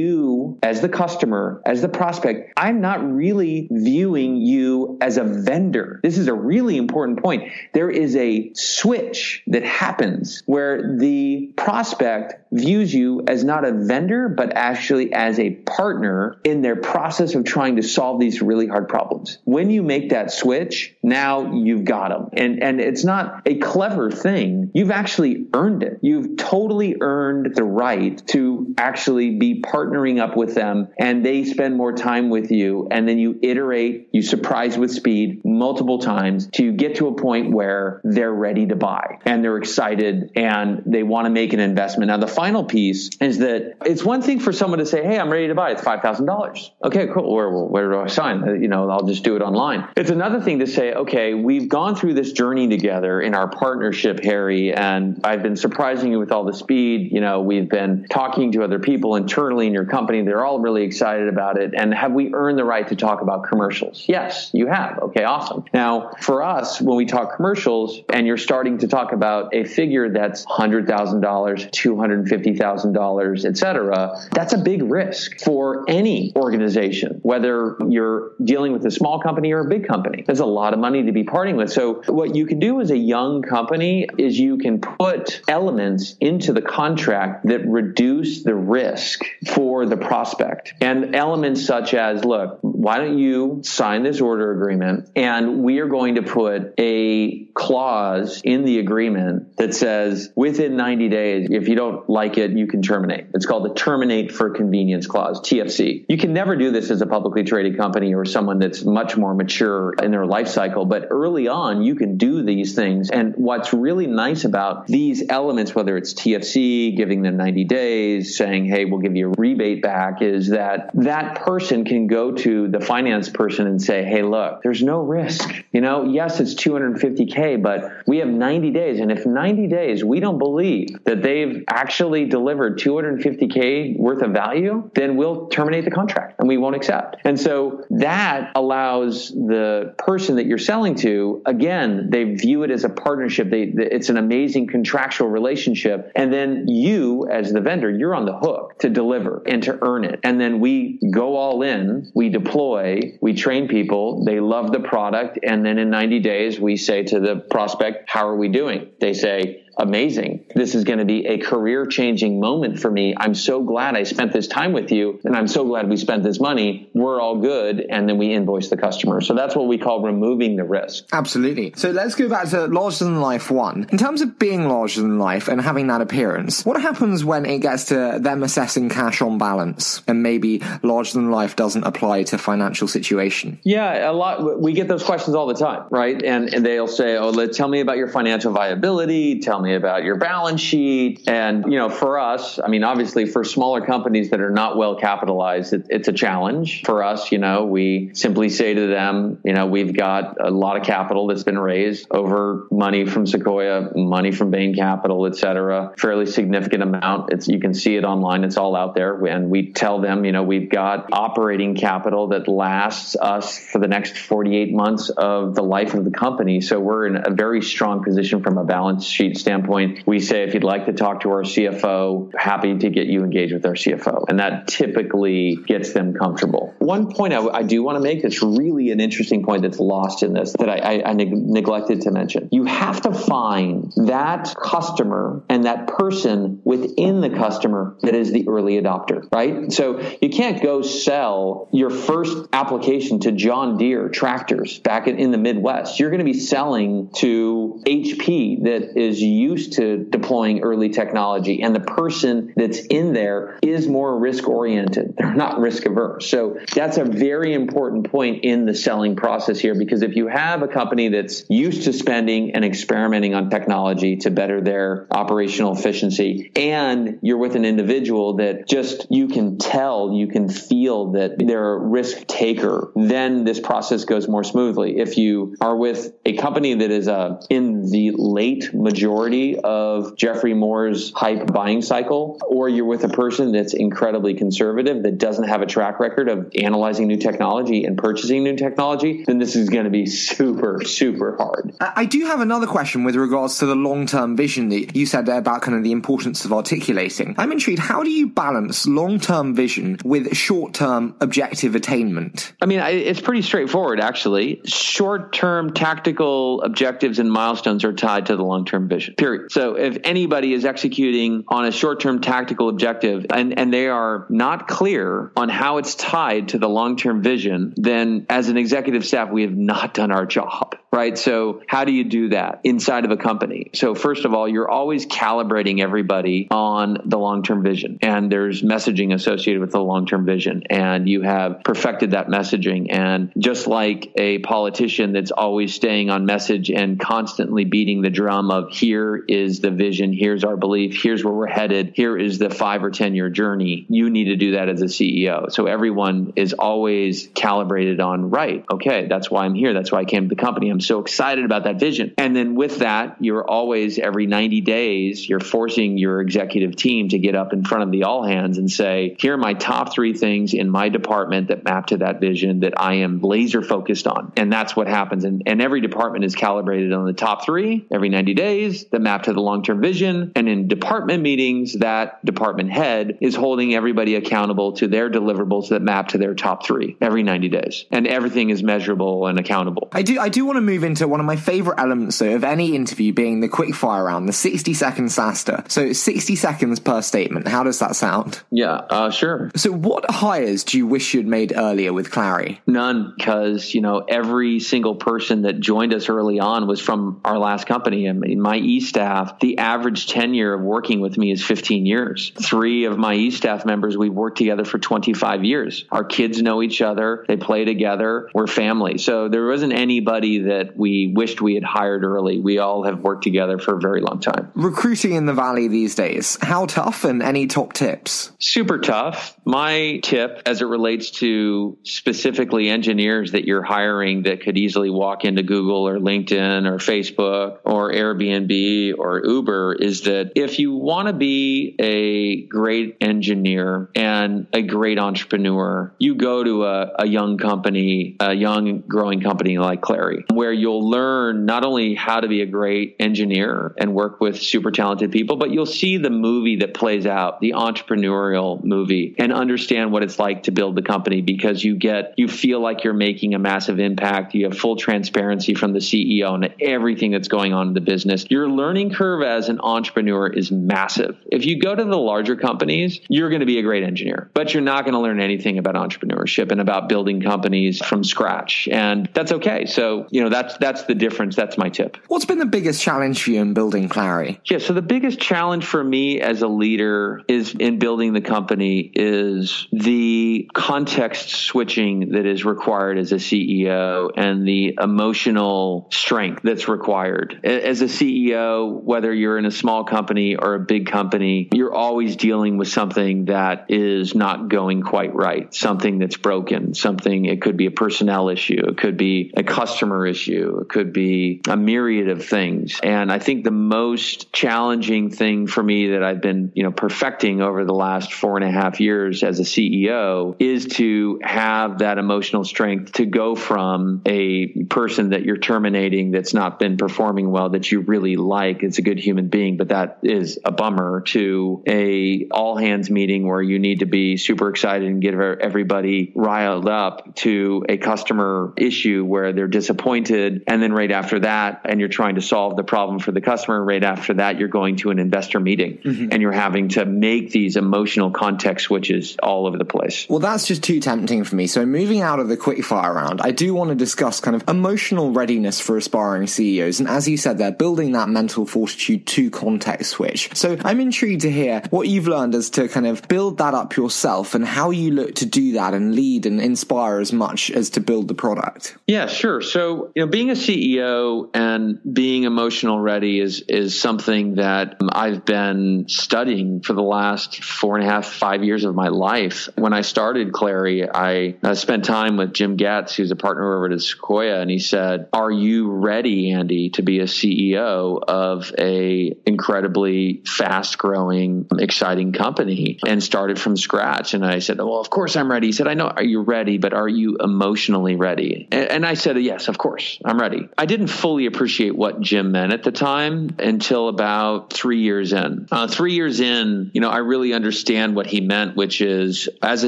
as 0.63 0.81
the 0.81 0.89
customer, 0.89 1.61
as 1.65 1.81
the 1.81 1.89
prospect, 1.89 2.53
I'm 2.57 2.81
not 2.81 3.03
really 3.03 3.67
viewing 3.71 4.37
you 4.37 4.97
as 5.01 5.17
a 5.17 5.23
vendor. 5.23 5.99
This 6.03 6.17
is 6.17 6.27
a 6.27 6.33
really 6.33 6.77
important 6.77 7.21
point. 7.21 7.51
There 7.73 7.89
is 7.89 8.15
a 8.15 8.51
switch 8.53 9.43
that 9.47 9.63
happens 9.63 10.43
where 10.45 10.97
the 10.97 11.53
prospect 11.55 12.35
views 12.51 12.93
you 12.93 13.23
as 13.27 13.43
not 13.43 13.65
a 13.65 13.71
vendor, 13.71 14.27
but 14.29 14.55
actually 14.55 15.13
as 15.13 15.39
a 15.39 15.51
partner 15.51 16.39
in 16.43 16.61
their 16.61 16.75
process 16.75 17.33
of 17.35 17.45
trying 17.45 17.77
to 17.77 17.83
solve 17.83 18.19
these 18.19 18.41
really 18.41 18.67
hard 18.67 18.89
problems. 18.89 19.37
When 19.45 19.69
you 19.69 19.83
make 19.83 20.09
that 20.09 20.31
switch, 20.31 20.95
now 21.01 21.53
you've 21.53 21.85
got 21.85 22.09
them. 22.09 22.29
And, 22.33 22.61
and 22.61 22.81
it's 22.81 23.03
not 23.03 23.43
a 23.45 23.57
clever 23.57 24.11
thing. 24.11 24.71
You've 24.73 24.91
actually 24.91 25.47
earned 25.53 25.83
it. 25.83 25.99
You've 26.01 26.37
totally 26.37 26.97
earned 26.99 27.55
the 27.55 27.63
right 27.63 28.21
to 28.27 28.73
actually 28.77 29.37
be 29.37 29.61
partnering 29.91 30.21
up 30.21 30.35
with 30.35 30.55
them 30.55 30.87
and 30.97 31.25
they 31.25 31.43
spend 31.45 31.75
more 31.75 31.93
time 31.93 32.29
with 32.29 32.51
you. 32.51 32.87
And 32.91 33.07
then 33.07 33.19
you 33.19 33.39
iterate, 33.41 34.09
you 34.11 34.21
surprise 34.21 34.77
with 34.77 34.91
speed 34.91 35.43
multiple 35.43 35.99
times 35.99 36.47
till 36.47 36.65
you 36.65 36.71
get 36.73 36.95
to 36.95 37.07
a 37.07 37.15
point 37.15 37.51
where 37.51 38.01
they're 38.03 38.33
ready 38.33 38.67
to 38.67 38.75
buy 38.75 39.19
and 39.25 39.43
they're 39.43 39.57
excited 39.57 40.31
and 40.35 40.83
they 40.85 41.03
want 41.03 41.25
to 41.25 41.29
make 41.29 41.53
an 41.53 41.59
investment. 41.59 42.07
Now, 42.07 42.17
the 42.17 42.27
final 42.27 42.63
piece 42.63 43.09
is 43.19 43.39
that 43.39 43.77
it's 43.85 44.03
one 44.03 44.21
thing 44.21 44.39
for 44.39 44.51
someone 44.51 44.79
to 44.79 44.85
say, 44.85 45.03
Hey, 45.03 45.19
I'm 45.19 45.31
ready 45.31 45.47
to 45.47 45.55
buy. 45.55 45.71
It's 45.71 45.81
$5,000. 45.81 46.71
Okay, 46.83 47.07
cool. 47.07 47.33
Where, 47.33 47.49
where 47.49 47.91
do 47.91 47.99
I 47.99 48.07
sign? 48.07 48.43
Uh, 48.47 48.53
you 48.53 48.67
know, 48.67 48.89
I'll 48.89 49.05
just 49.05 49.23
do 49.23 49.35
it 49.35 49.41
online. 49.41 49.87
It's 49.97 50.09
another 50.09 50.41
thing 50.41 50.59
to 50.59 50.67
say, 50.67 50.93
okay, 50.93 51.33
we've 51.33 51.69
gone 51.69 51.95
through 51.95 52.13
this 52.13 52.31
journey 52.31 52.67
together 52.67 53.21
in 53.21 53.35
our 53.35 53.49
partnership, 53.49 54.23
Harry, 54.23 54.73
and 54.73 55.19
I've 55.23 55.43
been 55.43 55.55
surprising 55.55 56.11
you 56.11 56.19
with 56.19 56.31
all 56.31 56.43
the 56.43 56.53
speed. 56.53 57.11
You 57.11 57.21
know, 57.21 57.41
we've 57.41 57.69
been 57.69 58.05
talking 58.09 58.51
to 58.53 58.63
other 58.63 58.79
people 58.79 59.15
internally 59.15 59.67
in 59.71 59.73
your 59.73 59.85
company. 59.85 60.21
They're 60.21 60.45
all 60.45 60.59
really 60.59 60.83
excited 60.83 61.29
about 61.29 61.57
it. 61.57 61.73
And 61.73 61.93
have 61.93 62.11
we 62.11 62.33
earned 62.33 62.57
the 62.57 62.65
right 62.65 62.85
to 62.89 62.95
talk 62.95 63.21
about 63.21 63.45
commercials? 63.45 64.03
Yes, 64.07 64.49
you 64.53 64.67
have. 64.67 64.99
Okay, 64.99 65.23
awesome. 65.23 65.63
Now, 65.73 66.11
for 66.19 66.43
us, 66.43 66.81
when 66.81 66.97
we 66.97 67.05
talk 67.05 67.37
commercials 67.37 68.01
and 68.09 68.27
you're 68.27 68.37
starting 68.37 68.79
to 68.79 68.87
talk 68.87 69.13
about 69.13 69.55
a 69.55 69.63
figure 69.63 70.11
that's 70.11 70.45
$100,000, 70.45 71.21
$250,000, 71.21 73.45
et 73.45 73.57
cetera, 73.57 74.17
that's 74.31 74.51
a 74.53 74.57
big 74.57 74.83
risk 74.83 75.39
for 75.39 75.85
any 75.87 76.33
organization, 76.35 77.19
whether 77.23 77.77
you're 77.87 78.33
dealing 78.43 78.73
with 78.73 78.85
a 78.85 78.91
small 78.91 79.21
company 79.21 79.53
or 79.53 79.61
a 79.61 79.69
big 79.69 79.87
company. 79.87 80.25
There's 80.27 80.41
a 80.41 80.45
lot 80.45 80.73
of 80.73 80.79
money 80.79 81.03
to 81.03 81.13
be 81.13 81.23
parting 81.23 81.55
with. 81.55 81.71
So 81.71 82.01
what 82.07 82.35
you 82.35 82.45
can 82.45 82.59
do 82.59 82.81
as 82.81 82.91
a 82.91 82.97
young 82.97 83.41
company 83.41 84.09
is 84.17 84.37
you 84.37 84.57
can 84.57 84.81
put 84.81 85.41
elements 85.47 86.17
into 86.19 86.51
the 86.51 86.61
contract 86.61 87.47
that 87.47 87.65
reduce 87.65 88.43
the 88.43 88.55
risk 88.55 89.21
for 89.61 89.85
the 89.85 89.95
prospect 89.95 90.73
and 90.81 91.15
elements 91.15 91.63
such 91.67 91.93
as, 91.93 92.25
look, 92.25 92.57
why 92.63 92.97
don't 92.97 93.19
you 93.19 93.61
sign 93.63 94.01
this 94.01 94.19
order 94.19 94.51
agreement 94.51 95.07
and 95.15 95.61
we 95.61 95.77
are 95.77 95.87
going 95.87 96.15
to 96.15 96.23
put 96.23 96.73
a 96.79 97.45
clause 97.53 98.41
in 98.43 98.65
the 98.65 98.79
agreement 98.79 99.55
that 99.57 99.75
says 99.75 100.31
within 100.35 100.77
90 100.77 101.09
days, 101.09 101.47
if 101.51 101.67
you 101.67 101.75
don't 101.75 102.09
like 102.09 102.39
it, 102.39 102.51
you 102.57 102.65
can 102.65 102.81
terminate. 102.81 103.27
It's 103.35 103.45
called 103.45 103.65
the 103.65 103.75
terminate 103.75 104.31
for 104.31 104.49
convenience 104.49 105.05
clause, 105.05 105.39
TFC. 105.41 106.05
You 106.09 106.17
can 106.17 106.33
never 106.33 106.55
do 106.55 106.71
this 106.71 106.89
as 106.89 107.03
a 107.03 107.05
publicly 107.05 107.43
traded 107.43 107.77
company 107.77 108.15
or 108.15 108.25
someone 108.25 108.57
that's 108.57 108.83
much 108.83 109.15
more 109.15 109.35
mature 109.35 109.93
in 109.93 110.09
their 110.09 110.25
life 110.25 110.47
cycle, 110.47 110.85
but 110.85 111.09
early 111.11 111.47
on, 111.47 111.83
you 111.83 111.93
can 111.93 112.17
do 112.17 112.41
these 112.41 112.73
things. 112.73 113.11
And 113.11 113.35
what's 113.35 113.73
really 113.73 114.07
nice 114.07 114.43
about 114.43 114.87
these 114.87 115.23
elements, 115.29 115.75
whether 115.75 115.97
it's 115.97 116.15
TFC, 116.15 116.97
giving 116.97 117.21
them 117.21 117.37
90 117.37 117.65
days, 117.65 118.35
saying, 118.35 118.65
hey, 118.65 118.85
we'll 118.85 119.01
give 119.01 119.15
you 119.15 119.29
a 119.29 119.33
rebate 119.51 119.81
back, 119.81 120.21
is 120.21 120.49
that 120.49 120.91
that 120.93 121.35
person 121.35 121.85
can 121.85 122.07
go 122.07 122.31
to 122.31 122.67
the 122.67 122.79
finance 122.79 123.29
person 123.29 123.67
and 123.67 123.81
say, 123.81 124.03
hey, 124.03 124.23
look, 124.23 124.61
there's 124.63 124.83
no 124.83 124.99
risk. 124.99 125.53
You 125.71 125.81
know, 125.81 126.05
yes, 126.05 126.39
it's 126.39 126.55
250K, 126.55 127.61
but 127.61 127.91
we 128.07 128.17
have 128.17 128.27
90 128.27 128.71
days. 128.71 128.99
And 128.99 129.11
if 129.11 129.25
90 129.25 129.67
days 129.67 130.03
we 130.03 130.19
don't 130.19 130.37
believe 130.37 131.03
that 131.03 131.21
they've 131.21 131.63
actually 131.69 132.25
delivered 132.25 132.79
250K 132.79 133.97
worth 133.97 134.21
of 134.21 134.31
value, 134.31 134.89
then 134.95 135.15
we'll 135.15 135.47
terminate 135.47 135.85
the 135.85 135.91
contract 135.91 136.39
and 136.39 136.47
we 136.47 136.57
won't 136.57 136.75
accept. 136.75 137.17
And 137.23 137.39
so 137.39 137.85
that 137.91 138.51
allows 138.55 139.29
the 139.29 139.93
person 139.97 140.35
that 140.37 140.45
you're 140.45 140.57
selling 140.57 140.95
to, 140.95 141.41
again, 141.45 142.09
they 142.09 142.23
view 142.23 142.63
it 142.63 142.71
as 142.71 142.83
a 142.83 142.89
partnership. 142.89 143.49
They, 143.49 143.63
it's 143.63 144.09
an 144.09 144.17
amazing 144.17 144.67
contractual 144.67 145.27
relationship. 145.27 146.11
And 146.15 146.31
then 146.31 146.67
you, 146.67 147.27
as 147.29 147.51
the 147.51 147.61
vendor, 147.61 147.89
you're 147.89 148.15
on 148.15 148.25
the 148.25 148.37
hook 148.37 148.79
to 148.79 148.89
deliver 148.89 149.40
and 149.47 149.63
to 149.63 149.77
earn 149.81 150.03
it. 150.03 150.19
And 150.23 150.39
then 150.39 150.59
we 150.59 150.99
go 151.11 151.35
all 151.35 151.61
in, 151.61 152.11
we 152.13 152.29
deploy, 152.29 153.17
we 153.21 153.33
train 153.33 153.67
people, 153.67 154.23
they 154.23 154.39
love 154.39 154.71
the 154.71 154.79
product. 154.79 155.39
And 155.43 155.65
then 155.65 155.77
in 155.77 155.89
90 155.89 156.19
days, 156.19 156.59
we 156.59 156.77
say 156.77 157.03
to 157.03 157.19
the 157.19 157.35
prospect, 157.35 158.09
how 158.09 158.27
are 158.27 158.35
we 158.35 158.49
doing? 158.49 158.91
They 158.99 159.13
say, 159.13 159.65
amazing. 159.81 160.45
This 160.55 160.75
is 160.75 160.83
going 160.83 160.99
to 160.99 161.05
be 161.05 161.25
a 161.25 161.37
career 161.39 161.85
changing 161.85 162.39
moment 162.39 162.79
for 162.79 162.89
me. 162.89 163.15
I'm 163.17 163.33
so 163.33 163.63
glad 163.63 163.95
I 163.95 164.03
spent 164.03 164.31
this 164.31 164.47
time 164.47 164.73
with 164.73 164.91
you 164.91 165.19
and 165.23 165.35
I'm 165.35 165.47
so 165.47 165.65
glad 165.65 165.89
we 165.89 165.97
spent 165.97 166.23
this 166.23 166.39
money. 166.39 166.89
We're 166.93 167.19
all 167.19 167.37
good. 167.37 167.79
And 167.79 168.07
then 168.07 168.17
we 168.17 168.33
invoice 168.33 168.69
the 168.69 168.77
customer. 168.77 169.21
So 169.21 169.33
that's 169.33 169.55
what 169.55 169.67
we 169.67 169.77
call 169.77 170.01
removing 170.01 170.55
the 170.55 170.63
risk. 170.63 171.05
Absolutely. 171.11 171.73
So 171.75 171.89
let's 171.89 172.15
go 172.15 172.29
back 172.29 172.49
to 172.49 172.67
larger 172.67 173.05
than 173.05 173.19
life 173.19 173.49
one. 173.49 173.87
In 173.91 173.97
terms 173.97 174.21
of 174.21 174.37
being 174.37 174.67
larger 174.67 175.01
than 175.01 175.17
life 175.17 175.47
and 175.47 175.59
having 175.59 175.87
that 175.87 176.01
appearance, 176.01 176.63
what 176.65 176.81
happens 176.81 177.25
when 177.25 177.45
it 177.45 177.59
gets 177.59 177.85
to 177.85 178.19
them 178.21 178.43
assessing 178.43 178.89
cash 178.89 179.21
on 179.21 179.37
balance 179.37 180.03
and 180.07 180.21
maybe 180.21 180.61
larger 180.83 181.13
than 181.13 181.31
life 181.31 181.55
doesn't 181.55 181.83
apply 181.83 182.23
to 182.23 182.37
financial 182.37 182.87
situation? 182.87 183.59
Yeah, 183.63 184.09
a 184.09 184.13
lot. 184.13 184.61
We 184.61 184.73
get 184.73 184.87
those 184.87 185.03
questions 185.03 185.35
all 185.35 185.47
the 185.47 185.55
time, 185.55 185.87
right? 185.89 186.21
And, 186.21 186.53
and 186.53 186.65
they'll 186.65 186.87
say, 186.87 187.17
oh, 187.17 187.29
let, 187.29 187.53
tell 187.53 187.67
me 187.67 187.79
about 187.79 187.97
your 187.97 188.09
financial 188.09 188.53
viability. 188.53 189.39
Tell 189.39 189.59
me 189.59 189.70
about 189.75 190.03
your 190.03 190.15
balance 190.15 190.61
sheet. 190.61 191.27
And, 191.27 191.65
you 191.71 191.77
know, 191.77 191.89
for 191.89 192.19
us, 192.19 192.59
I 192.63 192.67
mean, 192.67 192.83
obviously 192.83 193.25
for 193.25 193.43
smaller 193.43 193.85
companies 193.85 194.31
that 194.31 194.41
are 194.41 194.51
not 194.51 194.77
well 194.77 194.95
capitalized, 194.95 195.73
it, 195.73 195.87
it's 195.89 196.07
a 196.07 196.13
challenge. 196.13 196.83
For 196.83 197.03
us, 197.03 197.31
you 197.31 197.37
know, 197.37 197.65
we 197.65 198.11
simply 198.13 198.49
say 198.49 198.73
to 198.73 198.87
them, 198.87 199.39
you 199.43 199.53
know, 199.53 199.67
we've 199.67 199.95
got 199.95 200.35
a 200.43 200.49
lot 200.51 200.77
of 200.77 200.83
capital 200.83 201.27
that's 201.27 201.43
been 201.43 201.59
raised 201.59 202.07
over 202.11 202.67
money 202.71 203.05
from 203.05 203.25
Sequoia, 203.25 203.95
money 203.95 204.31
from 204.31 204.51
Bain 204.51 204.75
Capital, 204.75 205.25
et 205.25 205.35
cetera, 205.35 205.93
fairly 205.97 206.25
significant 206.25 206.83
amount. 206.83 207.31
It's, 207.31 207.47
you 207.47 207.59
can 207.59 207.73
see 207.73 207.95
it 207.95 208.03
online. 208.03 208.43
It's 208.43 208.57
all 208.57 208.75
out 208.75 208.95
there. 208.95 209.25
And 209.25 209.49
we 209.49 209.71
tell 209.71 210.01
them, 210.01 210.25
you 210.25 210.31
know, 210.31 210.43
we've 210.43 210.69
got 210.69 211.09
operating 211.11 211.75
capital 211.75 212.27
that 212.29 212.47
lasts 212.47 213.15
us 213.15 213.57
for 213.57 213.79
the 213.79 213.87
next 213.87 214.17
48 214.17 214.73
months 214.73 215.09
of 215.09 215.55
the 215.55 215.63
life 215.63 215.93
of 215.93 216.03
the 216.03 216.11
company. 216.11 216.61
So 216.61 216.79
we're 216.79 217.07
in 217.07 217.15
a 217.15 217.29
very 217.31 217.61
strong 217.61 218.03
position 218.03 218.41
from 218.41 218.57
a 218.57 218.63
balance 218.63 219.05
sheet 219.05 219.37
standpoint 219.37 219.50
standpoint, 219.51 220.07
we 220.07 220.21
say 220.21 220.43
if 220.43 220.53
you'd 220.53 220.63
like 220.63 220.85
to 220.85 220.93
talk 220.93 221.21
to 221.21 221.29
our 221.29 221.43
CFO, 221.43 222.31
happy 222.37 222.77
to 222.77 222.89
get 222.89 223.07
you 223.07 223.23
engaged 223.23 223.53
with 223.53 223.65
our 223.65 223.73
CFO. 223.73 224.25
And 224.29 224.39
that 224.39 224.67
typically 224.67 225.57
gets 225.57 225.91
them 225.91 226.13
comfortable. 226.13 226.73
One 226.79 227.11
point 227.11 227.33
I, 227.33 227.45
I 227.47 227.63
do 227.63 227.83
want 227.83 227.97
to 227.97 227.99
make 227.99 228.21
that's 228.21 228.41
really 228.41 228.91
an 228.91 229.01
interesting 229.01 229.43
point 229.43 229.63
that's 229.63 229.79
lost 229.79 230.23
in 230.23 230.31
this 230.33 230.53
that 230.53 230.69
I, 230.69 230.77
I, 230.77 231.09
I 231.09 231.13
neg- 231.13 231.33
neglected 231.33 232.01
to 232.01 232.11
mention. 232.11 232.47
You 232.51 232.63
have 232.63 233.01
to 233.01 233.13
find 233.13 233.91
that 233.97 234.55
customer 234.55 235.43
and 235.49 235.65
that 235.65 235.87
person 235.87 236.61
within 236.63 237.19
the 237.19 237.29
customer 237.29 237.97
that 238.03 238.15
is 238.15 238.31
the 238.31 238.47
early 238.47 238.81
adopter, 238.81 239.27
right? 239.33 239.69
So 239.71 239.99
you 240.21 240.29
can't 240.29 240.63
go 240.63 240.81
sell 240.81 241.67
your 241.73 241.89
first 241.89 242.47
application 242.53 243.19
to 243.21 243.33
John 243.33 243.77
Deere 243.77 244.07
tractors 244.07 244.79
back 244.79 245.07
in, 245.07 245.19
in 245.19 245.31
the 245.31 245.37
Midwest. 245.37 245.99
You're 245.99 246.09
going 246.09 246.25
to 246.25 246.31
be 246.31 246.39
selling 246.39 247.09
to 247.15 247.81
HP 247.85 248.63
that 248.63 248.97
is 248.97 249.21
used 249.41 249.73
to 249.73 249.97
deploying 249.97 250.61
early 250.61 250.89
technology 250.89 251.61
and 251.61 251.75
the 251.75 251.79
person 251.79 252.53
that's 252.55 252.79
in 252.79 253.13
there 253.13 253.59
is 253.61 253.87
more 253.87 254.17
risk 254.17 254.47
oriented. 254.47 255.15
They're 255.17 255.33
not 255.33 255.59
risk 255.59 255.85
averse. 255.85 256.29
So 256.29 256.59
that's 256.73 256.97
a 256.97 257.05
very 257.05 257.53
important 257.53 258.09
point 258.11 258.43
in 258.43 258.65
the 258.65 258.75
selling 258.75 259.15
process 259.15 259.59
here 259.59 259.75
because 259.75 260.01
if 260.01 260.15
you 260.15 260.27
have 260.27 260.61
a 260.61 260.67
company 260.67 261.09
that's 261.09 261.43
used 261.49 261.83
to 261.83 261.93
spending 261.93 262.55
and 262.55 262.63
experimenting 262.63 263.33
on 263.33 263.49
technology 263.49 264.17
to 264.17 264.29
better 264.29 264.61
their 264.61 265.07
operational 265.11 265.73
efficiency 265.73 266.51
and 266.55 267.19
you're 267.21 267.37
with 267.37 267.55
an 267.55 267.65
individual 267.65 268.37
that 268.37 268.67
just 268.67 269.07
you 269.09 269.27
can 269.27 269.57
tell, 269.57 270.13
you 270.13 270.27
can 270.27 270.49
feel 270.49 271.13
that 271.13 271.37
they're 271.39 271.73
a 271.73 271.77
risk 271.77 272.27
taker, 272.27 272.91
then 272.95 273.43
this 273.43 273.59
process 273.59 274.05
goes 274.05 274.27
more 274.27 274.43
smoothly. 274.43 274.99
If 274.99 275.17
you 275.17 275.55
are 275.61 275.75
with 275.75 276.13
a 276.25 276.37
company 276.37 276.75
that 276.75 276.91
is 276.91 277.07
uh, 277.07 277.41
in 277.49 277.89
the 277.89 278.11
late 278.11 278.73
majority 278.73 279.30
of 279.63 280.15
Geoffrey 280.15 280.53
Moore's 280.53 281.11
hype 281.13 281.51
buying 281.51 281.81
cycle, 281.81 282.39
or 282.45 282.67
you're 282.69 282.85
with 282.85 283.03
a 283.03 283.09
person 283.09 283.51
that's 283.51 283.73
incredibly 283.73 284.33
conservative 284.33 285.03
that 285.03 285.17
doesn't 285.17 285.47
have 285.47 285.61
a 285.61 285.65
track 285.65 285.99
record 285.99 286.29
of 286.29 286.51
analyzing 286.55 287.07
new 287.07 287.17
technology 287.17 287.85
and 287.85 287.97
purchasing 287.97 288.43
new 288.43 288.55
technology, 288.55 289.23
then 289.25 289.37
this 289.37 289.55
is 289.55 289.69
going 289.69 289.85
to 289.85 289.89
be 289.89 290.05
super, 290.05 290.81
super 290.83 291.35
hard. 291.37 291.73
I 291.79 292.05
do 292.05 292.25
have 292.25 292.41
another 292.41 292.67
question 292.67 293.03
with 293.03 293.15
regards 293.15 293.59
to 293.59 293.65
the 293.65 293.75
long 293.75 294.05
term 294.05 294.35
vision 294.35 294.69
that 294.69 294.95
you 294.95 295.05
said 295.05 295.29
about 295.29 295.61
kind 295.61 295.77
of 295.77 295.83
the 295.83 295.91
importance 295.91 296.45
of 296.45 296.53
articulating. 296.53 297.35
I'm 297.37 297.51
intrigued, 297.51 297.79
how 297.79 298.03
do 298.03 298.09
you 298.09 298.27
balance 298.27 298.85
long 298.85 299.19
term 299.19 299.55
vision 299.55 299.97
with 300.03 300.35
short 300.35 300.73
term 300.73 301.15
objective 301.21 301.75
attainment? 301.75 302.53
I 302.61 302.65
mean, 302.65 302.79
it's 302.79 303.21
pretty 303.21 303.41
straightforward, 303.41 303.99
actually. 303.99 304.61
Short 304.65 305.33
term 305.33 305.73
tactical 305.73 306.61
objectives 306.61 307.19
and 307.19 307.31
milestones 307.31 307.83
are 307.83 307.93
tied 307.93 308.27
to 308.27 308.35
the 308.35 308.43
long 308.43 308.65
term 308.65 308.87
vision, 308.87 309.15
period. 309.21 309.51
So 309.51 309.75
if 309.75 309.99
anybody 310.03 310.51
is 310.51 310.65
executing 310.65 311.43
on 311.47 311.65
a 311.65 311.71
short 311.71 311.99
term 311.99 312.21
tactical 312.21 312.69
objective 312.69 313.27
and, 313.29 313.57
and 313.57 313.71
they 313.71 313.87
are 313.87 314.25
not 314.29 314.67
clear 314.67 315.31
on 315.37 315.47
how 315.47 315.77
it's 315.77 315.93
tied 315.93 316.49
to 316.49 316.57
the 316.57 316.67
long 316.67 316.97
term 316.97 317.21
vision, 317.21 317.73
then 317.77 318.25
as 318.29 318.49
an 318.49 318.57
executive 318.57 319.05
staff, 319.05 319.29
we 319.29 319.43
have 319.43 319.55
not 319.55 319.93
done 319.93 320.11
our 320.11 320.25
job 320.25 320.75
right? 320.91 321.17
So 321.17 321.61
how 321.67 321.85
do 321.85 321.93
you 321.93 322.03
do 322.03 322.29
that 322.29 322.61
inside 322.63 323.05
of 323.05 323.11
a 323.11 323.17
company? 323.17 323.71
So 323.73 323.95
first 323.95 324.25
of 324.25 324.33
all, 324.33 324.47
you're 324.47 324.69
always 324.69 325.05
calibrating 325.05 325.79
everybody 325.81 326.49
on 326.51 326.97
the 327.05 327.17
long-term 327.17 327.63
vision 327.63 327.99
and 328.01 328.29
there's 328.29 328.61
messaging 328.61 329.13
associated 329.13 329.61
with 329.61 329.71
the 329.71 329.79
long-term 329.79 330.25
vision 330.25 330.63
and 330.69 331.07
you 331.07 331.21
have 331.21 331.63
perfected 331.63 332.11
that 332.11 332.27
messaging. 332.27 332.87
And 332.91 333.31
just 333.37 333.67
like 333.67 334.11
a 334.15 334.39
politician 334.39 335.13
that's 335.13 335.31
always 335.31 335.73
staying 335.73 336.09
on 336.09 336.25
message 336.25 336.69
and 336.69 336.99
constantly 336.99 337.63
beating 337.63 338.01
the 338.01 338.09
drum 338.09 338.51
of 338.51 338.71
here 338.71 339.15
is 339.15 339.61
the 339.61 339.71
vision, 339.71 340.11
here's 340.11 340.43
our 340.43 340.57
belief, 340.57 341.01
here's 341.01 341.23
where 341.23 341.33
we're 341.33 341.47
headed, 341.47 341.93
here 341.95 342.17
is 342.17 342.37
the 342.37 342.49
five 342.49 342.83
or 342.83 342.91
10 342.91 343.15
year 343.15 343.29
journey. 343.29 343.85
You 343.87 344.09
need 344.09 344.25
to 344.25 344.35
do 344.35 344.51
that 344.51 344.67
as 344.67 344.81
a 344.81 344.85
CEO. 344.85 345.49
So 345.51 345.67
everyone 345.67 346.33
is 346.35 346.51
always 346.53 347.29
calibrated 347.33 348.01
on, 348.01 348.29
right, 348.29 348.65
okay, 348.69 349.07
that's 349.07 349.31
why 349.31 349.45
I'm 349.45 349.55
here. 349.55 349.73
That's 349.73 349.91
why 349.91 349.99
I 349.99 350.05
came 350.05 350.27
to 350.27 350.35
the 350.35 350.41
company. 350.41 350.69
I'm 350.69 350.80
so 350.81 350.99
excited 350.99 351.45
about 351.45 351.63
that 351.63 351.79
vision. 351.79 352.13
And 352.17 352.35
then 352.35 352.55
with 352.55 352.79
that, 352.79 353.17
you're 353.19 353.47
always 353.47 353.99
every 353.99 354.25
90 354.25 354.61
days, 354.61 355.27
you're 355.27 355.39
forcing 355.39 355.97
your 355.97 356.21
executive 356.21 356.75
team 356.75 357.09
to 357.09 357.19
get 357.19 357.35
up 357.35 357.53
in 357.53 357.63
front 357.63 357.83
of 357.83 357.91
the 357.91 358.03
all 358.03 358.23
hands 358.23 358.57
and 358.57 358.71
say, 358.71 359.15
here 359.19 359.33
are 359.33 359.37
my 359.37 359.53
top 359.53 359.93
three 359.93 360.13
things 360.13 360.53
in 360.53 360.69
my 360.69 360.89
department 360.89 361.49
that 361.49 361.63
map 361.63 361.87
to 361.87 361.97
that 361.97 362.19
vision 362.19 362.61
that 362.61 362.79
I 362.79 362.95
am 362.95 363.21
laser 363.21 363.61
focused 363.61 364.07
on. 364.07 364.33
And 364.37 364.51
that's 364.51 364.75
what 364.75 364.87
happens. 364.87 365.23
And, 365.23 365.43
and 365.45 365.61
every 365.61 365.81
department 365.81 366.25
is 366.25 366.35
calibrated 366.35 366.93
on 366.93 367.05
the 367.05 367.13
top 367.13 367.45
three 367.45 367.85
every 367.91 368.09
90 368.09 368.33
days 368.33 368.85
that 368.85 369.01
map 369.01 369.23
to 369.23 369.33
the 369.33 369.41
long 369.41 369.63
term 369.63 369.81
vision. 369.81 370.31
And 370.35 370.47
in 370.47 370.67
department 370.67 371.21
meetings, 371.23 371.73
that 371.79 372.23
department 372.25 372.71
head 372.71 373.17
is 373.21 373.35
holding 373.35 373.75
everybody 373.75 374.15
accountable 374.15 374.73
to 374.73 374.87
their 374.87 375.09
deliverables 375.09 375.69
that 375.69 375.81
map 375.81 376.09
to 376.09 376.17
their 376.17 376.33
top 376.33 376.65
three 376.65 376.97
every 377.01 377.23
90 377.23 377.49
days. 377.49 377.85
And 377.91 378.07
everything 378.07 378.49
is 378.49 378.63
measurable 378.63 379.27
and 379.27 379.39
accountable. 379.39 379.89
I 379.91 380.01
do, 380.01 380.19
I 380.19 380.29
do 380.29 380.45
want 380.45 380.57
to 380.57 380.61
move 380.71 380.83
into 380.83 381.07
one 381.07 381.19
of 381.19 381.25
my 381.25 381.35
favorite 381.35 381.79
elements 381.79 382.19
though, 382.19 382.35
of 382.35 382.43
any 382.43 382.75
interview 382.75 383.11
being 383.11 383.41
the 383.41 383.49
quick 383.49 383.75
fire 383.75 384.05
round, 384.05 384.27
the 384.27 384.33
60 384.33 384.73
second 384.73 385.05
SaaStr. 385.07 385.69
So 385.69 385.91
60 385.91 386.35
seconds 386.35 386.79
per 386.79 387.01
statement. 387.01 387.47
How 387.47 387.63
does 387.63 387.79
that 387.79 387.95
sound? 387.95 388.41
Yeah, 388.51 388.75
uh, 388.89 389.09
sure. 389.09 389.51
So 389.55 389.71
what 389.71 390.09
hires 390.09 390.63
do 390.63 390.77
you 390.77 390.87
wish 390.87 391.13
you'd 391.13 391.27
made 391.27 391.53
earlier 391.55 391.91
with 391.91 392.11
Clari? 392.11 392.59
None, 392.67 393.13
because, 393.17 393.73
you 393.73 393.81
know, 393.81 393.99
every 393.99 394.59
single 394.59 394.95
person 394.95 395.41
that 395.41 395.59
joined 395.59 395.93
us 395.93 396.07
early 396.07 396.39
on 396.39 396.67
was 396.67 396.79
from 396.79 397.19
our 397.25 397.37
last 397.37 397.67
company. 397.67 398.07
I 398.07 398.13
mean, 398.13 398.39
my 398.39 398.57
e-staff, 398.57 399.39
the 399.39 399.57
average 399.57 400.07
tenure 400.07 400.53
of 400.53 400.61
working 400.61 401.01
with 401.01 401.17
me 401.17 401.31
is 401.31 401.43
15 401.43 401.85
years. 401.85 402.31
Three 402.41 402.85
of 402.85 402.97
my 402.97 403.15
e-staff 403.15 403.65
members, 403.65 403.97
we've 403.97 404.13
worked 404.13 404.37
together 404.37 404.63
for 404.63 404.79
25 404.79 405.43
years. 405.43 405.85
Our 405.91 406.05
kids 406.05 406.41
know 406.41 406.61
each 406.61 406.81
other. 406.81 407.25
They 407.27 407.37
play 407.37 407.65
together. 407.65 408.29
We're 408.33 408.47
family. 408.47 408.97
So 408.97 409.27
there 409.27 409.45
wasn't 409.47 409.73
anybody 409.73 410.39
that 410.43 410.60
we 410.75 411.13
wished 411.15 411.41
we 411.41 411.55
had 411.55 411.63
hired 411.63 412.03
early. 412.03 412.39
We 412.39 412.59
all 412.59 412.83
have 412.83 412.99
worked 412.99 413.23
together 413.23 413.57
for 413.57 413.77
a 413.77 413.79
very 413.79 414.01
long 414.01 414.19
time. 414.19 414.51
Recruiting 414.55 415.13
in 415.13 415.25
the 415.25 415.33
Valley 415.33 415.67
these 415.67 415.95
days, 415.95 416.37
how 416.41 416.65
tough 416.65 417.03
and 417.03 417.21
any 417.21 417.47
top 417.47 417.73
tips? 417.73 418.31
Super 418.39 418.79
tough. 418.79 419.37
My 419.45 419.99
tip 420.03 420.41
as 420.45 420.61
it 420.61 420.65
relates 420.65 421.11
to 421.11 421.77
specifically 421.83 422.69
engineers 422.69 423.31
that 423.31 423.45
you're 423.45 423.63
hiring 423.63 424.23
that 424.23 424.41
could 424.41 424.57
easily 424.57 424.89
walk 424.89 425.25
into 425.25 425.43
Google 425.43 425.87
or 425.87 425.97
LinkedIn 425.99 426.65
or 426.67 426.77
Facebook 426.77 427.59
or 427.65 427.91
Airbnb 427.91 428.93
or 428.97 429.25
Uber 429.25 429.75
is 429.79 430.01
that 430.01 430.31
if 430.35 430.59
you 430.59 430.73
want 430.73 431.07
to 431.07 431.13
be 431.13 431.75
a 431.79 432.45
great 432.47 432.97
engineer 433.01 433.89
and 433.95 434.47
a 434.53 434.61
great 434.61 434.99
entrepreneur, 434.99 435.93
you 435.99 436.15
go 436.15 436.43
to 436.43 436.65
a, 436.65 436.91
a 436.99 437.07
young 437.07 437.37
company, 437.37 438.15
a 438.19 438.33
young 438.33 438.81
growing 438.87 439.21
company 439.21 439.57
like 439.57 439.81
Clari, 439.81 440.23
where 440.31 440.50
you'll 440.51 440.89
learn 440.89 441.45
not 441.45 441.63
only 441.63 441.95
how 441.95 442.19
to 442.19 442.27
be 442.27 442.41
a 442.41 442.45
great 442.45 442.95
engineer 442.99 443.73
and 443.77 443.93
work 443.93 444.19
with 444.19 444.41
super 444.41 444.71
talented 444.71 445.11
people, 445.11 445.37
but 445.37 445.51
you'll 445.51 445.65
see 445.65 445.97
the 445.97 446.09
movie 446.09 446.57
that 446.57 446.73
plays 446.73 447.05
out, 447.05 447.39
the 447.39 447.51
entrepreneurial 447.51 448.63
movie, 448.63 449.15
and 449.17 449.31
understand 449.31 449.91
what 449.91 450.03
it's 450.03 450.19
like 450.19 450.43
to 450.43 450.51
build 450.51 450.75
the 450.75 450.81
company 450.81 451.21
because 451.21 451.63
you 451.63 451.75
get, 451.75 452.13
you 452.17 452.27
feel 452.27 452.59
like 452.59 452.83
you're 452.83 452.93
making 452.93 453.33
a 453.33 453.39
massive 453.39 453.79
impact. 453.79 454.33
You 454.33 454.45
have 454.45 454.57
full 454.57 454.75
transparency 454.75 455.53
from 455.53 455.73
the 455.73 455.79
CEO 455.79 456.35
and 456.35 456.53
everything 456.59 457.11
that's 457.11 457.27
going 457.27 457.53
on 457.53 457.69
in 457.69 457.73
the 457.73 457.81
business. 457.81 458.25
Your 458.29 458.49
learning 458.49 458.93
curve 458.93 459.23
as 459.23 459.49
an 459.49 459.59
entrepreneur 459.61 460.27
is 460.27 460.51
massive. 460.51 461.17
If 461.31 461.45
you 461.45 461.59
go 461.59 461.73
to 461.73 461.83
the 461.83 461.97
larger 461.97 462.35
companies, 462.35 462.99
you're 463.07 463.29
going 463.29 463.41
to 463.41 463.45
be 463.45 463.59
a 463.59 463.63
great 463.63 463.83
engineer, 463.83 464.29
but 464.33 464.53
you're 464.53 464.61
not 464.61 464.83
going 464.83 464.93
to 464.93 464.99
learn 464.99 465.19
anything 465.19 465.57
about 465.57 465.75
entrepreneurship 465.75 466.51
and 466.51 466.61
about 466.61 466.89
building 466.89 467.21
companies 467.21 467.79
from 467.83 468.03
scratch. 468.03 468.67
And 468.71 469.09
that's 469.13 469.31
okay. 469.31 469.65
So, 469.65 470.07
you 470.09 470.21
know, 470.21 470.29
that's, 470.29 470.40
that's 470.41 470.57
that's 470.57 470.83
the 470.83 470.95
difference. 470.95 471.35
That's 471.35 471.57
my 471.57 471.69
tip. 471.69 471.97
What's 472.07 472.25
been 472.25 472.39
the 472.39 472.45
biggest 472.45 472.81
challenge 472.81 473.21
for 473.23 473.31
you 473.31 473.41
in 473.41 473.53
building 473.53 473.89
Clari? 473.89 474.39
Yeah. 474.45 474.57
So 474.57 474.73
the 474.73 474.81
biggest 474.81 475.19
challenge 475.19 475.65
for 475.65 475.83
me 475.83 476.19
as 476.19 476.41
a 476.41 476.47
leader 476.47 477.21
is 477.27 477.53
in 477.53 477.79
building 477.79 478.13
the 478.13 478.21
company 478.21 478.79
is 478.79 479.67
the 479.71 480.49
context 480.53 481.29
switching 481.29 482.11
that 482.11 482.25
is 482.25 482.43
required 482.43 482.97
as 482.97 483.11
a 483.11 483.15
CEO 483.15 484.11
and 484.15 484.47
the 484.47 484.77
emotional 484.81 485.87
strength 485.91 486.41
that's 486.43 486.67
required. 486.67 487.39
As 487.43 487.81
a 487.81 487.85
CEO, 487.85 488.81
whether 488.81 489.13
you're 489.13 489.37
in 489.37 489.45
a 489.45 489.51
small 489.51 489.83
company 489.83 490.35
or 490.35 490.55
a 490.55 490.59
big 490.59 490.87
company, 490.87 491.49
you're 491.53 491.73
always 491.73 492.15
dealing 492.15 492.57
with 492.57 492.67
something 492.67 493.25
that 493.25 493.65
is 493.69 494.15
not 494.15 494.49
going 494.49 494.81
quite 494.81 495.13
right, 495.13 495.53
something 495.53 495.99
that's 495.99 496.17
broken, 496.17 496.73
something, 496.73 497.25
it 497.25 497.41
could 497.41 497.57
be 497.57 497.67
a 497.67 497.71
personnel 497.71 498.29
issue, 498.29 498.61
it 498.67 498.77
could 498.77 498.97
be 498.97 499.31
a 499.35 499.43
customer 499.43 500.07
issue 500.07 500.30
issue. 500.31 500.59
It 500.61 500.69
could 500.69 500.93
be 500.93 501.41
a 501.47 501.57
myriad 501.57 502.09
of 502.09 502.25
things. 502.25 502.79
And 502.81 503.11
I 503.11 503.19
think 503.19 503.43
the 503.43 503.51
most 503.51 504.31
challenging 504.33 505.09
thing 505.09 505.47
for 505.47 505.61
me 505.61 505.91
that 505.91 506.03
I've 506.03 506.21
been, 506.21 506.51
you 506.55 506.63
know, 506.63 506.71
perfecting 506.71 507.41
over 507.41 507.65
the 507.65 507.73
last 507.73 508.13
four 508.13 508.37
and 508.37 508.45
a 508.45 508.51
half 508.51 508.79
years 508.79 509.23
as 509.23 509.39
a 509.39 509.43
CEO 509.43 510.35
is 510.39 510.65
to 510.65 511.19
have 511.23 511.79
that 511.79 511.97
emotional 511.97 512.43
strength 512.43 512.93
to 512.93 513.05
go 513.05 513.35
from 513.35 514.01
a 514.05 514.47
person 514.65 515.09
that 515.09 515.23
you're 515.23 515.37
terminating 515.37 516.11
that's 516.11 516.33
not 516.33 516.59
been 516.59 516.77
performing 516.77 517.31
well 517.31 517.49
that 517.49 517.71
you 517.71 517.81
really 517.81 518.15
like. 518.15 518.63
It's 518.63 518.77
a 518.77 518.81
good 518.81 518.99
human 518.99 519.27
being, 519.27 519.57
but 519.57 519.69
that 519.69 519.99
is 520.03 520.39
a 520.43 520.51
bummer 520.51 521.01
to 521.01 521.63
a 521.67 522.27
all 522.31 522.57
hands 522.57 522.89
meeting 522.89 523.27
where 523.27 523.41
you 523.41 523.59
need 523.59 523.79
to 523.79 523.85
be 523.85 524.17
super 524.17 524.49
excited 524.49 524.87
and 524.87 525.01
get 525.01 525.13
everybody 525.13 526.11
riled 526.15 526.67
up 526.67 527.15
to 527.15 527.65
a 527.67 527.77
customer 527.77 528.53
issue 528.57 529.03
where 529.03 529.33
they're 529.33 529.47
disappointed. 529.47 530.10
And 530.11 530.61
then 530.61 530.73
right 530.73 530.91
after 530.91 531.19
that, 531.21 531.61
and 531.65 531.79
you're 531.79 531.89
trying 531.89 532.15
to 532.15 532.21
solve 532.21 532.55
the 532.55 532.63
problem 532.63 532.99
for 532.99 533.11
the 533.11 533.21
customer. 533.21 533.63
Right 533.63 533.83
after 533.83 534.15
that, 534.15 534.39
you're 534.39 534.47
going 534.47 534.77
to 534.77 534.91
an 534.91 534.99
investor 534.99 535.39
meeting 535.39 535.77
mm-hmm. 535.77 536.09
and 536.11 536.21
you're 536.21 536.31
having 536.31 536.69
to 536.69 536.85
make 536.85 537.31
these 537.31 537.55
emotional 537.55 538.11
context 538.11 538.65
switches 538.65 539.17
all 539.21 539.47
over 539.47 539.57
the 539.57 539.65
place. 539.65 540.07
Well, 540.09 540.19
that's 540.19 540.47
just 540.47 540.63
too 540.63 540.79
tempting 540.79 541.23
for 541.23 541.35
me. 541.35 541.47
So 541.47 541.65
moving 541.65 542.01
out 542.01 542.19
of 542.19 542.27
the 542.27 542.37
quickfire 542.37 542.95
round, 542.95 543.21
I 543.21 543.31
do 543.31 543.53
want 543.53 543.69
to 543.69 543.75
discuss 543.75 544.19
kind 544.19 544.35
of 544.35 544.43
emotional 544.47 545.11
readiness 545.11 545.59
for 545.59 545.77
aspiring 545.77 546.27
CEOs. 546.27 546.79
And 546.79 546.89
as 546.89 547.07
you 547.07 547.17
said, 547.17 547.37
they're 547.37 547.51
building 547.51 547.93
that 547.93 548.09
mental 548.09 548.45
fortitude 548.45 549.05
to 549.07 549.29
context 549.29 549.91
switch. 549.91 550.35
So 550.35 550.57
I'm 550.63 550.79
intrigued 550.79 551.21
to 551.21 551.31
hear 551.31 551.61
what 551.69 551.87
you've 551.87 552.07
learned 552.07 552.35
as 552.35 552.49
to 552.51 552.67
kind 552.67 552.87
of 552.87 553.07
build 553.07 553.37
that 553.39 553.53
up 553.53 553.75
yourself 553.75 554.35
and 554.35 554.45
how 554.45 554.71
you 554.71 554.91
look 554.91 555.15
to 555.15 555.25
do 555.25 555.53
that 555.53 555.73
and 555.73 555.95
lead 555.95 556.25
and 556.25 556.41
inspire 556.41 556.99
as 556.99 557.13
much 557.13 557.51
as 557.51 557.71
to 557.71 557.79
build 557.79 558.07
the 558.07 558.13
product. 558.13 558.77
Yeah, 558.87 559.07
sure. 559.07 559.41
So, 559.41 559.91
you 560.01 560.07
know, 560.07 560.09
being 560.09 560.31
a 560.31 560.33
CEO 560.33 561.29
and 561.35 561.79
being 561.93 562.23
emotional 562.23 562.79
ready 562.79 563.19
is 563.19 563.41
is 563.47 563.79
something 563.79 564.35
that 564.35 564.77
um, 564.81 564.89
I've 564.91 565.25
been 565.25 565.85
studying 565.89 566.61
for 566.61 566.73
the 566.73 566.81
last 566.81 567.43
four 567.43 567.77
and 567.77 567.87
a 567.87 567.91
half, 567.91 568.07
five 568.07 568.43
years 568.43 568.63
of 568.63 568.73
my 568.73 568.87
life. 568.87 569.47
When 569.57 569.73
I 569.73 569.81
started 569.81 570.31
Clari, 570.31 570.89
I, 570.91 571.35
I 571.43 571.53
spent 571.53 571.85
time 571.85 572.17
with 572.17 572.33
Jim 572.33 572.57
Goetz, 572.57 572.95
who's 572.95 573.11
a 573.11 573.15
partner 573.15 573.55
over 573.55 573.71
at 573.71 573.79
Sequoia, 573.79 574.41
and 574.41 574.49
he 574.49 574.57
said, 574.57 575.07
"Are 575.13 575.29
you 575.29 575.69
ready, 575.69 576.31
Andy, 576.31 576.71
to 576.71 576.81
be 576.81 576.99
a 577.01 577.05
CEO 577.05 578.01
of 578.01 578.51
a 578.57 579.15
incredibly 579.27 580.23
fast 580.25 580.79
growing, 580.79 581.45
exciting 581.59 582.11
company?" 582.11 582.79
And 582.87 583.03
started 583.03 583.39
from 583.39 583.55
scratch. 583.55 584.15
And 584.15 584.25
I 584.25 584.39
said, 584.39 584.57
"Well, 584.57 584.79
of 584.79 584.89
course 584.89 585.15
I'm 585.15 585.29
ready." 585.29 585.49
He 585.49 585.53
said, 585.53 585.67
"I 585.67 585.75
know. 585.75 585.89
Are 585.89 586.03
you 586.03 586.21
ready? 586.21 586.57
But 586.57 586.73
are 586.73 586.89
you 586.89 587.17
emotionally 587.17 587.97
ready?" 587.97 588.47
And, 588.51 588.67
and 588.71 588.85
I 588.85 588.95
said, 588.95 589.21
"Yes, 589.21 589.47
of 589.47 589.59
course, 589.59 589.90
I'm 590.03 590.19
ready." 590.19 590.49
I 590.57 590.65
didn't 590.65 590.87
fully 590.87 591.25
appreciate 591.25 591.75
what 591.75 592.01
Jim 592.01 592.31
meant 592.31 592.53
at 592.53 592.63
the 592.63 592.71
time 592.71 593.35
until 593.39 593.87
about 593.87 594.53
three 594.53 594.81
years 594.81 595.13
in. 595.13 595.47
Uh, 595.51 595.67
three 595.67 595.93
years 595.93 596.19
in, 596.19 596.71
you 596.73 596.81
know, 596.81 596.89
I 596.89 596.97
really 596.97 597.33
understand 597.33 597.95
what 597.95 598.07
he 598.07 598.21
meant, 598.21 598.55
which 598.55 598.81
is 598.81 599.29
as 599.41 599.63
a 599.63 599.67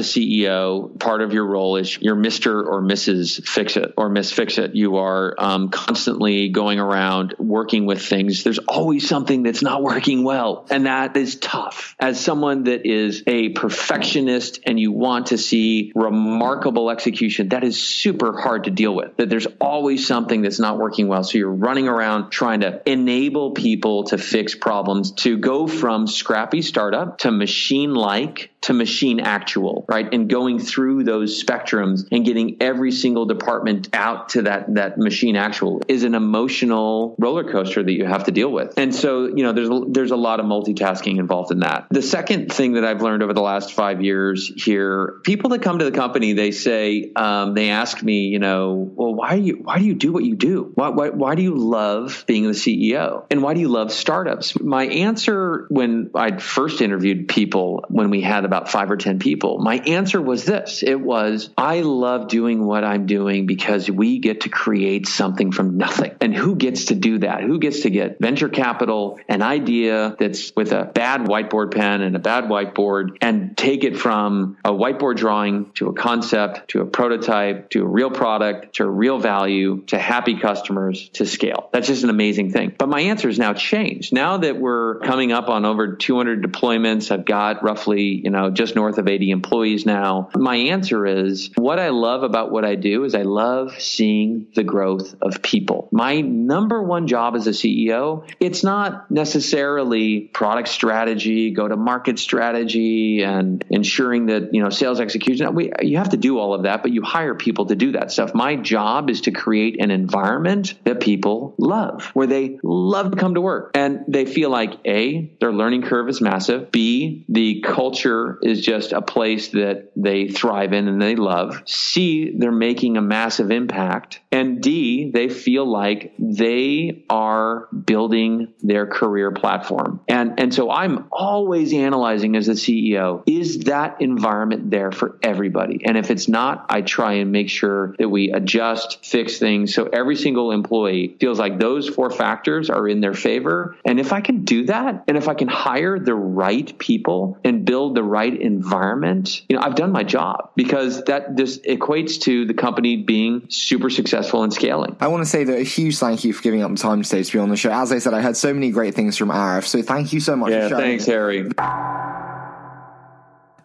CEO, 0.00 0.98
part 0.98 1.22
of 1.22 1.32
your 1.32 1.46
role 1.46 1.76
is 1.76 1.98
you're 2.00 2.16
Mr. 2.16 2.64
or 2.64 2.82
Mrs. 2.82 3.46
Fix 3.46 3.76
It 3.76 3.94
or 3.96 4.08
Miss 4.08 4.32
Fix 4.32 4.58
It. 4.58 4.74
You 4.74 4.96
are 4.96 5.34
um, 5.38 5.70
constantly 5.70 6.48
going 6.48 6.78
around 6.78 7.34
working 7.38 7.86
with 7.86 8.02
things. 8.02 8.44
There's 8.44 8.58
always 8.58 9.08
something 9.08 9.42
that's 9.42 9.62
not 9.62 9.82
working 9.82 10.24
well. 10.24 10.66
And 10.70 10.86
that 10.86 11.16
is 11.16 11.36
tough. 11.36 11.94
As 11.98 12.20
someone 12.20 12.64
that 12.64 12.86
is 12.86 13.22
a 13.26 13.50
perfectionist 13.50 14.60
and 14.64 14.78
you 14.78 14.92
want 14.92 15.26
to 15.26 15.38
see 15.38 15.92
remarkable 15.94 16.90
execution, 16.90 17.50
that 17.50 17.64
is 17.64 17.82
super 17.82 18.38
hard 18.40 18.64
to 18.64 18.70
deal 18.70 18.94
with. 18.94 19.16
That 19.16 19.28
there's 19.30 19.46
always 19.60 20.06
something 20.06 20.13
that's 20.42 20.60
not 20.60 20.78
working 20.78 21.08
well. 21.08 21.24
So 21.24 21.38
you're 21.38 21.50
running 21.50 21.88
around 21.88 22.30
trying 22.30 22.60
to 22.60 22.80
enable 22.88 23.50
people 23.50 24.04
to 24.04 24.18
fix 24.18 24.54
problems, 24.54 25.10
to 25.12 25.36
go 25.36 25.66
from 25.66 26.06
scrappy 26.06 26.62
startup 26.62 27.18
to 27.18 27.32
machine 27.32 27.94
like 27.94 28.50
to 28.64 28.72
machine 28.72 29.20
actual, 29.20 29.84
right? 29.88 30.12
And 30.14 30.28
going 30.28 30.58
through 30.58 31.04
those 31.04 31.42
spectrums 31.42 32.08
and 32.10 32.24
getting 32.24 32.56
every 32.62 32.92
single 32.92 33.26
department 33.26 33.90
out 33.92 34.30
to 34.30 34.42
that, 34.42 34.72
that 34.74 34.96
machine 34.96 35.36
actual 35.36 35.82
is 35.86 36.02
an 36.02 36.14
emotional 36.14 37.14
roller 37.18 37.44
coaster 37.44 37.82
that 37.82 37.92
you 37.92 38.06
have 38.06 38.24
to 38.24 38.30
deal 38.30 38.50
with. 38.50 38.72
And 38.78 38.94
so, 38.94 39.26
you 39.26 39.42
know, 39.42 39.52
there's, 39.52 39.68
there's 39.88 40.10
a 40.12 40.16
lot 40.16 40.40
of 40.40 40.46
multitasking 40.46 41.18
involved 41.18 41.52
in 41.52 41.60
that. 41.60 41.88
The 41.90 42.00
second 42.00 42.52
thing 42.52 42.72
that 42.72 42.86
I've 42.86 43.02
learned 43.02 43.22
over 43.22 43.34
the 43.34 43.42
last 43.42 43.74
five 43.74 44.02
years 44.02 44.50
here, 44.56 45.20
people 45.24 45.50
that 45.50 45.60
come 45.60 45.80
to 45.80 45.84
the 45.84 45.92
company, 45.92 46.32
they 46.32 46.50
say, 46.50 47.12
um, 47.16 47.52
they 47.52 47.68
ask 47.68 48.02
me, 48.02 48.28
you 48.28 48.38
know, 48.38 48.90
well, 48.94 49.14
why 49.14 49.36
do 49.36 49.42
you, 49.42 49.60
why 49.62 49.78
do 49.78 49.84
you 49.84 49.94
do 49.94 50.10
what 50.10 50.24
you 50.24 50.36
do? 50.36 50.72
Why, 50.74 50.88
why, 50.88 51.10
why 51.10 51.34
do 51.34 51.42
you 51.42 51.54
love 51.54 52.24
being 52.26 52.44
the 52.44 52.52
CEO? 52.52 53.26
And 53.30 53.42
why 53.42 53.52
do 53.52 53.60
you 53.60 53.68
love 53.68 53.92
startups? 53.92 54.58
My 54.58 54.86
answer 54.86 55.66
when 55.68 56.12
I 56.14 56.38
first 56.38 56.80
interviewed 56.80 57.28
people 57.28 57.84
when 57.88 58.08
we 58.08 58.22
had 58.22 58.46
about 58.46 58.53
five 58.62 58.90
or 58.90 58.96
10 58.96 59.18
people? 59.18 59.58
My 59.58 59.76
answer 59.76 60.20
was 60.20 60.44
this 60.44 60.82
it 60.82 61.00
was, 61.00 61.50
I 61.56 61.80
love 61.80 62.28
doing 62.28 62.64
what 62.64 62.84
I'm 62.84 63.06
doing 63.06 63.46
because 63.46 63.90
we 63.90 64.18
get 64.18 64.42
to 64.42 64.48
create 64.48 65.06
something 65.06 65.52
from 65.52 65.76
nothing. 65.76 66.16
And 66.20 66.34
who 66.34 66.56
gets 66.56 66.86
to 66.86 66.94
do 66.94 67.18
that? 67.18 67.42
Who 67.42 67.58
gets 67.58 67.80
to 67.80 67.90
get 67.90 68.18
venture 68.20 68.48
capital, 68.48 69.18
an 69.28 69.42
idea 69.42 70.16
that's 70.18 70.54
with 70.54 70.72
a 70.72 70.84
bad 70.84 71.22
whiteboard 71.22 71.74
pen 71.74 72.02
and 72.02 72.16
a 72.16 72.18
bad 72.18 72.44
whiteboard, 72.44 73.16
and 73.20 73.56
take 73.56 73.84
it 73.84 73.98
from 73.98 74.56
a 74.64 74.70
whiteboard 74.70 75.16
drawing 75.16 75.72
to 75.74 75.88
a 75.88 75.92
concept 75.92 76.68
to 76.68 76.80
a 76.80 76.86
prototype 76.86 77.70
to 77.70 77.82
a 77.82 77.86
real 77.86 78.10
product 78.10 78.74
to 78.76 78.84
a 78.84 78.90
real 78.90 79.18
value 79.18 79.82
to 79.86 79.98
happy 79.98 80.38
customers 80.38 81.08
to 81.10 81.26
scale? 81.26 81.68
That's 81.72 81.86
just 81.86 82.04
an 82.04 82.10
amazing 82.10 82.52
thing. 82.52 82.74
But 82.76 82.88
my 82.88 83.00
answer 83.00 83.28
has 83.28 83.38
now 83.38 83.52
changed. 83.52 84.12
Now 84.12 84.38
that 84.38 84.58
we're 84.58 85.00
coming 85.00 85.32
up 85.32 85.48
on 85.48 85.64
over 85.64 85.96
200 85.96 86.42
deployments, 86.42 87.10
I've 87.10 87.24
got 87.24 87.62
roughly, 87.62 88.20
you 88.22 88.30
know, 88.30 88.43
just 88.50 88.74
north 88.76 88.98
of 88.98 89.08
80 89.08 89.30
employees 89.30 89.86
now. 89.86 90.30
My 90.34 90.56
answer 90.56 91.06
is 91.06 91.50
what 91.56 91.78
I 91.78 91.90
love 91.90 92.22
about 92.22 92.50
what 92.50 92.64
I 92.64 92.74
do 92.74 93.04
is 93.04 93.14
I 93.14 93.22
love 93.22 93.80
seeing 93.80 94.48
the 94.54 94.64
growth 94.64 95.14
of 95.20 95.42
people. 95.42 95.88
My 95.92 96.20
number 96.20 96.82
one 96.82 97.06
job 97.06 97.34
as 97.34 97.46
a 97.46 97.50
CEO, 97.50 98.28
it's 98.40 98.64
not 98.64 99.10
necessarily 99.10 100.20
product 100.20 100.68
strategy, 100.68 101.50
go 101.50 101.68
to 101.68 101.76
market 101.76 102.18
strategy 102.18 103.22
and 103.22 103.64
ensuring 103.70 104.26
that, 104.26 104.54
you 104.54 104.62
know, 104.62 104.70
sales 104.70 105.00
execution. 105.00 105.54
We, 105.54 105.72
you 105.80 105.98
have 105.98 106.10
to 106.10 106.16
do 106.16 106.38
all 106.38 106.54
of 106.54 106.62
that, 106.64 106.82
but 106.82 106.92
you 106.92 107.02
hire 107.02 107.34
people 107.34 107.66
to 107.66 107.76
do 107.76 107.92
that 107.92 108.10
stuff. 108.10 108.34
My 108.34 108.56
job 108.56 109.10
is 109.10 109.22
to 109.22 109.30
create 109.30 109.80
an 109.80 109.90
environment 109.90 110.74
that 110.84 111.00
people 111.00 111.54
love, 111.58 112.10
where 112.14 112.26
they 112.26 112.58
love 112.62 113.10
to 113.10 113.16
come 113.16 113.34
to 113.34 113.40
work 113.40 113.72
and 113.74 114.04
they 114.08 114.26
feel 114.26 114.50
like 114.50 114.74
A, 114.86 115.32
their 115.40 115.52
learning 115.52 115.82
curve 115.82 116.08
is 116.08 116.20
massive. 116.20 116.70
B, 116.70 117.24
the 117.28 117.60
culture 117.62 118.23
is 118.42 118.60
just 118.60 118.92
a 118.92 119.02
place 119.02 119.48
that 119.48 119.90
they 119.96 120.28
thrive 120.28 120.72
in 120.72 120.88
and 120.88 121.00
they 121.00 121.16
love. 121.16 121.62
C, 121.66 122.32
they're 122.36 122.52
making 122.52 122.96
a 122.96 123.02
massive 123.02 123.50
impact. 123.50 124.20
And 124.32 124.60
D, 124.62 125.10
they 125.10 125.28
feel 125.28 125.66
like 125.66 126.14
they 126.18 127.04
are 127.08 127.68
building 127.68 128.52
their 128.62 128.86
career 128.86 129.30
platform. 129.32 130.00
And, 130.08 130.40
and 130.40 130.52
so 130.52 130.70
I'm 130.70 131.06
always 131.12 131.72
analyzing 131.72 132.36
as 132.36 132.48
a 132.48 132.52
CEO, 132.52 133.22
is 133.26 133.60
that 133.60 134.00
environment 134.00 134.70
there 134.70 134.92
for 134.92 135.18
everybody? 135.22 135.84
And 135.84 135.96
if 135.96 136.10
it's 136.10 136.28
not, 136.28 136.66
I 136.68 136.82
try 136.82 137.14
and 137.14 137.32
make 137.32 137.48
sure 137.48 137.94
that 137.98 138.08
we 138.08 138.30
adjust, 138.30 139.04
fix 139.04 139.38
things. 139.38 139.74
So 139.74 139.86
every 139.86 140.16
single 140.16 140.50
employee 140.50 141.16
feels 141.20 141.38
like 141.38 141.58
those 141.58 141.88
four 141.88 142.10
factors 142.10 142.70
are 142.70 142.88
in 142.88 143.00
their 143.00 143.14
favor. 143.14 143.76
And 143.84 144.00
if 144.00 144.12
I 144.12 144.20
can 144.20 144.44
do 144.44 144.64
that, 144.66 145.04
and 145.08 145.16
if 145.16 145.28
I 145.28 145.34
can 145.34 145.48
hire 145.48 145.98
the 145.98 146.14
right 146.14 146.76
people 146.78 147.38
and 147.44 147.64
build 147.64 147.94
the 147.94 148.02
right 148.14 148.40
environment, 148.40 149.42
you 149.48 149.56
know, 149.56 149.62
I've 149.62 149.74
done 149.74 149.90
my 149.90 150.04
job 150.04 150.50
because 150.54 151.02
that 151.04 151.34
just 151.34 151.64
equates 151.64 152.20
to 152.22 152.46
the 152.46 152.54
company 152.54 152.96
being 152.96 153.46
super 153.48 153.90
successful 153.90 154.44
and 154.44 154.52
scaling. 154.52 154.96
I 155.00 155.08
want 155.08 155.24
to 155.24 155.28
say 155.28 155.42
that 155.42 155.58
a 155.58 155.64
huge 155.64 155.98
thank 155.98 156.22
you 156.22 156.32
for 156.32 156.42
giving 156.42 156.62
up 156.62 156.70
the 156.70 156.76
time 156.76 157.02
today 157.02 157.24
to 157.24 157.32
be 157.32 157.40
on 157.40 157.50
the 157.50 157.56
show. 157.56 157.72
As 157.72 157.90
I 157.90 157.98
said, 157.98 158.14
I 158.14 158.22
heard 158.22 158.36
so 158.36 158.54
many 158.54 158.70
great 158.70 158.94
things 158.94 159.16
from 159.16 159.30
Aaref, 159.30 159.64
so 159.64 159.82
thank 159.82 160.12
you 160.12 160.20
so 160.20 160.36
much. 160.36 160.52
Yeah, 160.52 160.68
thanks, 160.68 161.06
Harry. 161.06 161.50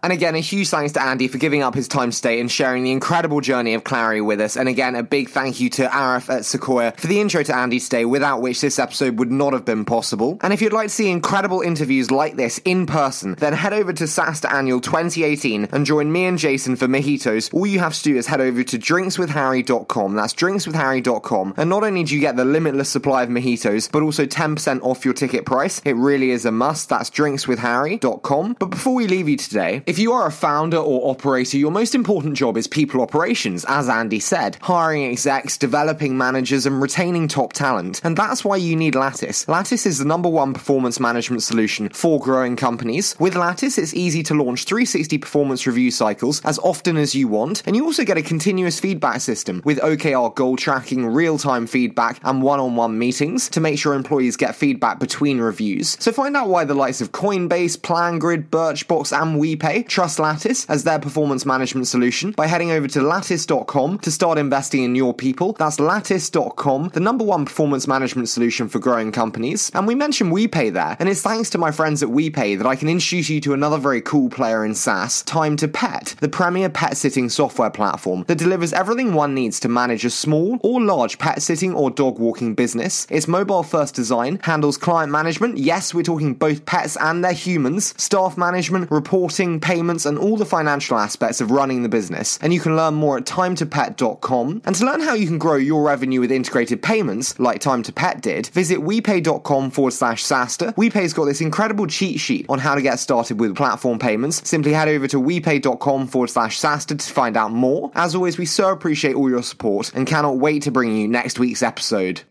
And 0.01 0.13
again, 0.13 0.35
a 0.35 0.39
huge 0.39 0.69
thanks 0.69 0.93
to 0.93 1.01
Andy 1.01 1.27
for 1.27 1.37
giving 1.37 1.61
up 1.61 1.75
his 1.75 1.87
time 1.87 2.11
today 2.11 2.39
and 2.39 2.49
sharing 2.49 2.83
the 2.83 2.91
incredible 2.91 3.41
journey 3.41 3.73
of 3.73 3.83
Clari 3.83 4.23
with 4.23 4.39
us. 4.39 4.55
And 4.55 4.69
again, 4.69 4.95
a 4.95 5.03
big 5.03 5.29
thank 5.29 5.59
you 5.59 5.69
to 5.71 5.87
Aaref 5.87 6.33
at 6.33 6.45
Sequoia 6.45 6.93
for 6.93 7.07
the 7.07 7.19
intro 7.19 7.43
to 7.43 7.55
Andy 7.55 7.79
today, 7.79 8.05
without 8.05 8.41
which 8.41 8.61
this 8.61 8.79
episode 8.79 9.19
would 9.19 9.31
not 9.31 9.53
have 9.53 9.65
been 9.65 9.85
possible. 9.85 10.37
And 10.41 10.53
if 10.53 10.61
you'd 10.61 10.73
like 10.73 10.87
to 10.87 10.93
see 10.93 11.09
incredible 11.09 11.61
interviews 11.61 12.11
like 12.11 12.35
this 12.35 12.59
in 12.59 12.85
person, 12.85 13.35
then 13.35 13.53
head 13.53 13.73
over 13.73 13.91
to 13.93 14.05
SaaStr 14.05 14.51
Annual 14.51 14.81
2018 14.81 15.69
and 15.71 15.85
join 15.85 16.11
me 16.11 16.25
and 16.25 16.37
Jason 16.37 16.75
for 16.75 16.87
mojitos. 16.87 17.53
All 17.53 17.67
you 17.67 17.79
have 17.79 17.95
to 17.95 18.03
do 18.03 18.15
is 18.15 18.27
head 18.27 18.41
over 18.41 18.63
to 18.63 18.79
drinkswithharry.com. 18.79 20.15
That's 20.15 20.33
drinkswithharry.com. 20.33 21.55
And 21.57 21.69
not 21.69 21.83
only 21.83 22.03
do 22.03 22.15
you 22.15 22.21
get 22.21 22.37
the 22.37 22.45
limitless 22.45 22.89
supply 22.89 23.23
of 23.23 23.29
mojitos, 23.29 23.91
but 23.91 24.01
also 24.01 24.25
10% 24.25 24.81
off 24.81 25.03
your 25.03 25.13
ticket 25.13 25.45
price. 25.45 25.81
It 25.83 25.95
really 25.95 26.31
is 26.31 26.45
a 26.45 26.51
must. 26.51 26.89
That's 26.89 27.09
drinkswithharry.com. 27.09 28.55
But 28.59 28.69
before 28.69 28.95
we 28.95 29.07
leave 29.07 29.27
you 29.27 29.37
today, 29.37 29.83
If 29.89 29.97
you 29.97 30.13
are 30.13 30.27
a 30.27 30.31
founder 30.31 30.77
or 30.77 31.09
operator, 31.09 31.57
your 31.57 31.71
most 31.71 31.95
important 31.95 32.37
job 32.37 32.57
is 32.57 32.67
people 32.67 33.01
operations, 33.01 33.65
as 33.67 33.89
Andy 33.89 34.19
said, 34.19 34.55
hiring 34.61 35.05
execs, 35.05 35.57
developing 35.57 36.15
managers, 36.15 36.67
and 36.67 36.79
retaining 36.79 37.27
top 37.27 37.53
talent. 37.53 37.99
And 38.03 38.15
that's 38.15 38.45
why 38.45 38.57
you 38.57 38.75
need 38.75 38.93
Lattice. 38.93 39.47
Lattice 39.47 39.87
is 39.87 39.97
the 39.97 40.05
number 40.05 40.29
one 40.29 40.53
performance 40.53 40.99
management 40.99 41.41
solution 41.41 41.89
for 41.89 42.19
growing 42.19 42.55
companies. 42.55 43.15
With 43.17 43.35
Lattice, 43.35 43.79
it's 43.79 43.95
easy 43.95 44.21
to 44.21 44.35
launch 44.35 44.65
360 44.65 45.17
performance 45.17 45.65
review 45.65 45.89
cycles 45.89 46.45
as 46.45 46.59
often 46.59 46.95
as 46.95 47.15
you 47.15 47.27
want, 47.27 47.63
and 47.65 47.75
you 47.75 47.83
also 47.83 48.05
get 48.05 48.15
a 48.15 48.21
continuous 48.21 48.79
feedback 48.79 49.21
system 49.21 49.63
with 49.65 49.79
OKR 49.79 50.35
goal 50.35 50.55
tracking, 50.55 51.07
real 51.07 51.39
time 51.39 51.65
feedback, 51.65 52.19
and 52.23 52.43
one 52.43 52.59
on 52.59 52.75
one 52.75 52.99
meetings 52.99 53.49
to 53.49 53.59
make 53.59 53.79
sure 53.79 53.95
employees 53.95 54.37
get 54.37 54.53
feedback 54.53 54.99
between 54.99 55.39
reviews. 55.39 55.97
So 55.99 56.11
find 56.11 56.37
out 56.37 56.47
why 56.47 56.63
the 56.63 56.75
likes 56.75 57.01
of 57.01 57.11
Coinbase, 57.11 57.79
PlanGrid, 57.79 58.49
Birchbox, 58.49 59.19
and 59.19 59.41
WePay 59.41 59.78
trust 59.87 60.19
Lattice 60.19 60.65
as 60.65 60.83
their 60.83 60.99
performance 60.99 61.45
management 61.45 61.87
solution 61.87 62.31
by 62.31 62.47
heading 62.47 62.71
over 62.71 62.87
to 62.89 63.01
lattice.com 63.01 63.99
to 63.99 64.11
start 64.11 64.37
investing 64.37 64.83
in 64.83 64.95
your 64.95 65.13
people. 65.13 65.53
That's 65.53 65.79
lattice.com, 65.79 66.89
the 66.89 66.99
number 66.99 67.23
one 67.23 67.45
performance 67.45 67.87
management 67.87 68.29
solution 68.29 68.67
for 68.69 68.79
growing 68.79 69.11
companies. 69.11 69.71
And 69.73 69.87
we 69.87 69.95
mentioned 69.95 70.31
WePay 70.31 70.73
there, 70.73 70.97
and 70.99 71.07
it's 71.07 71.21
thanks 71.21 71.49
to 71.51 71.57
my 71.57 71.71
friends 71.71 72.03
at 72.03 72.09
WePay 72.09 72.57
that 72.57 72.67
I 72.67 72.75
can 72.75 72.89
introduce 72.89 73.29
you 73.29 73.39
to 73.41 73.53
another 73.53 73.77
very 73.77 74.01
cool 74.01 74.29
player 74.29 74.65
in 74.65 74.75
SaaS, 74.75 75.21
Time 75.23 75.55
to 75.57 75.67
Pet, 75.67 76.15
the 76.19 76.29
premier 76.29 76.69
pet 76.69 76.97
sitting 76.97 77.29
software 77.29 77.69
platform 77.69 78.25
that 78.27 78.37
delivers 78.37 78.73
everything 78.73 79.13
one 79.13 79.33
needs 79.33 79.59
to 79.61 79.69
manage 79.69 80.05
a 80.05 80.09
small 80.09 80.57
or 80.61 80.81
large 80.81 81.19
pet 81.19 81.41
sitting 81.41 81.73
or 81.73 81.89
dog 81.89 82.19
walking 82.19 82.55
business. 82.55 83.07
Its 83.09 83.27
mobile 83.27 83.63
first 83.63 83.95
design 83.95 84.39
handles 84.43 84.77
client 84.77 85.11
management. 85.11 85.57
Yes, 85.57 85.93
we're 85.93 86.03
talking 86.03 86.33
both 86.33 86.65
pets 86.65 86.97
and 86.97 87.23
their 87.23 87.33
humans, 87.33 87.93
staff 88.01 88.37
management, 88.37 88.89
reporting, 88.91 89.59
payments, 89.69 90.07
and 90.07 90.17
all 90.17 90.35
the 90.35 90.45
financial 90.45 90.97
aspects 90.97 91.41
of 91.41 91.51
running 91.51 91.83
the 91.83 91.89
business. 91.89 92.39
And 92.41 92.51
you 92.51 92.59
can 92.59 92.75
learn 92.75 92.95
more 92.95 93.17
at 93.19 93.25
timetopet.com. 93.25 94.63
And 94.65 94.75
to 94.75 94.85
learn 94.85 95.01
how 95.01 95.13
you 95.13 95.27
can 95.27 95.37
grow 95.37 95.57
your 95.57 95.83
revenue 95.83 96.21
with 96.21 96.31
integrated 96.31 96.81
payments, 96.81 97.39
like 97.39 97.61
Time 97.61 97.83
to 97.83 97.93
Pet 97.93 98.21
did, 98.21 98.47
visit 98.47 98.79
wepay.com 98.79 99.69
forward 99.69 99.91
slash 99.91 100.23
SaaStr. 100.23 100.73
WePay's 100.75 101.13
got 101.13 101.25
this 101.25 101.41
incredible 101.41 101.85
cheat 101.85 102.19
sheet 102.19 102.47
on 102.49 102.57
how 102.57 102.73
to 102.73 102.81
get 102.81 102.97
started 102.99 103.39
with 103.39 103.55
platform 103.55 103.99
payments. 103.99 104.47
Simply 104.49 104.73
head 104.73 104.87
over 104.87 105.07
to 105.07 105.17
wepay.com 105.17 106.07
forward 106.07 106.31
slash 106.31 106.59
SaaStr 106.59 106.97
to 106.97 107.13
find 107.13 107.37
out 107.37 107.51
more. 107.51 107.91
As 107.93 108.15
always, 108.15 108.39
we 108.39 108.47
so 108.47 108.71
appreciate 108.71 109.15
all 109.15 109.29
your 109.29 109.43
support 109.43 109.91
and 109.93 110.07
cannot 110.07 110.37
wait 110.37 110.63
to 110.63 110.71
bring 110.71 110.97
you 110.97 111.07
next 111.07 111.37
week's 111.37 111.61
episode. 111.61 112.21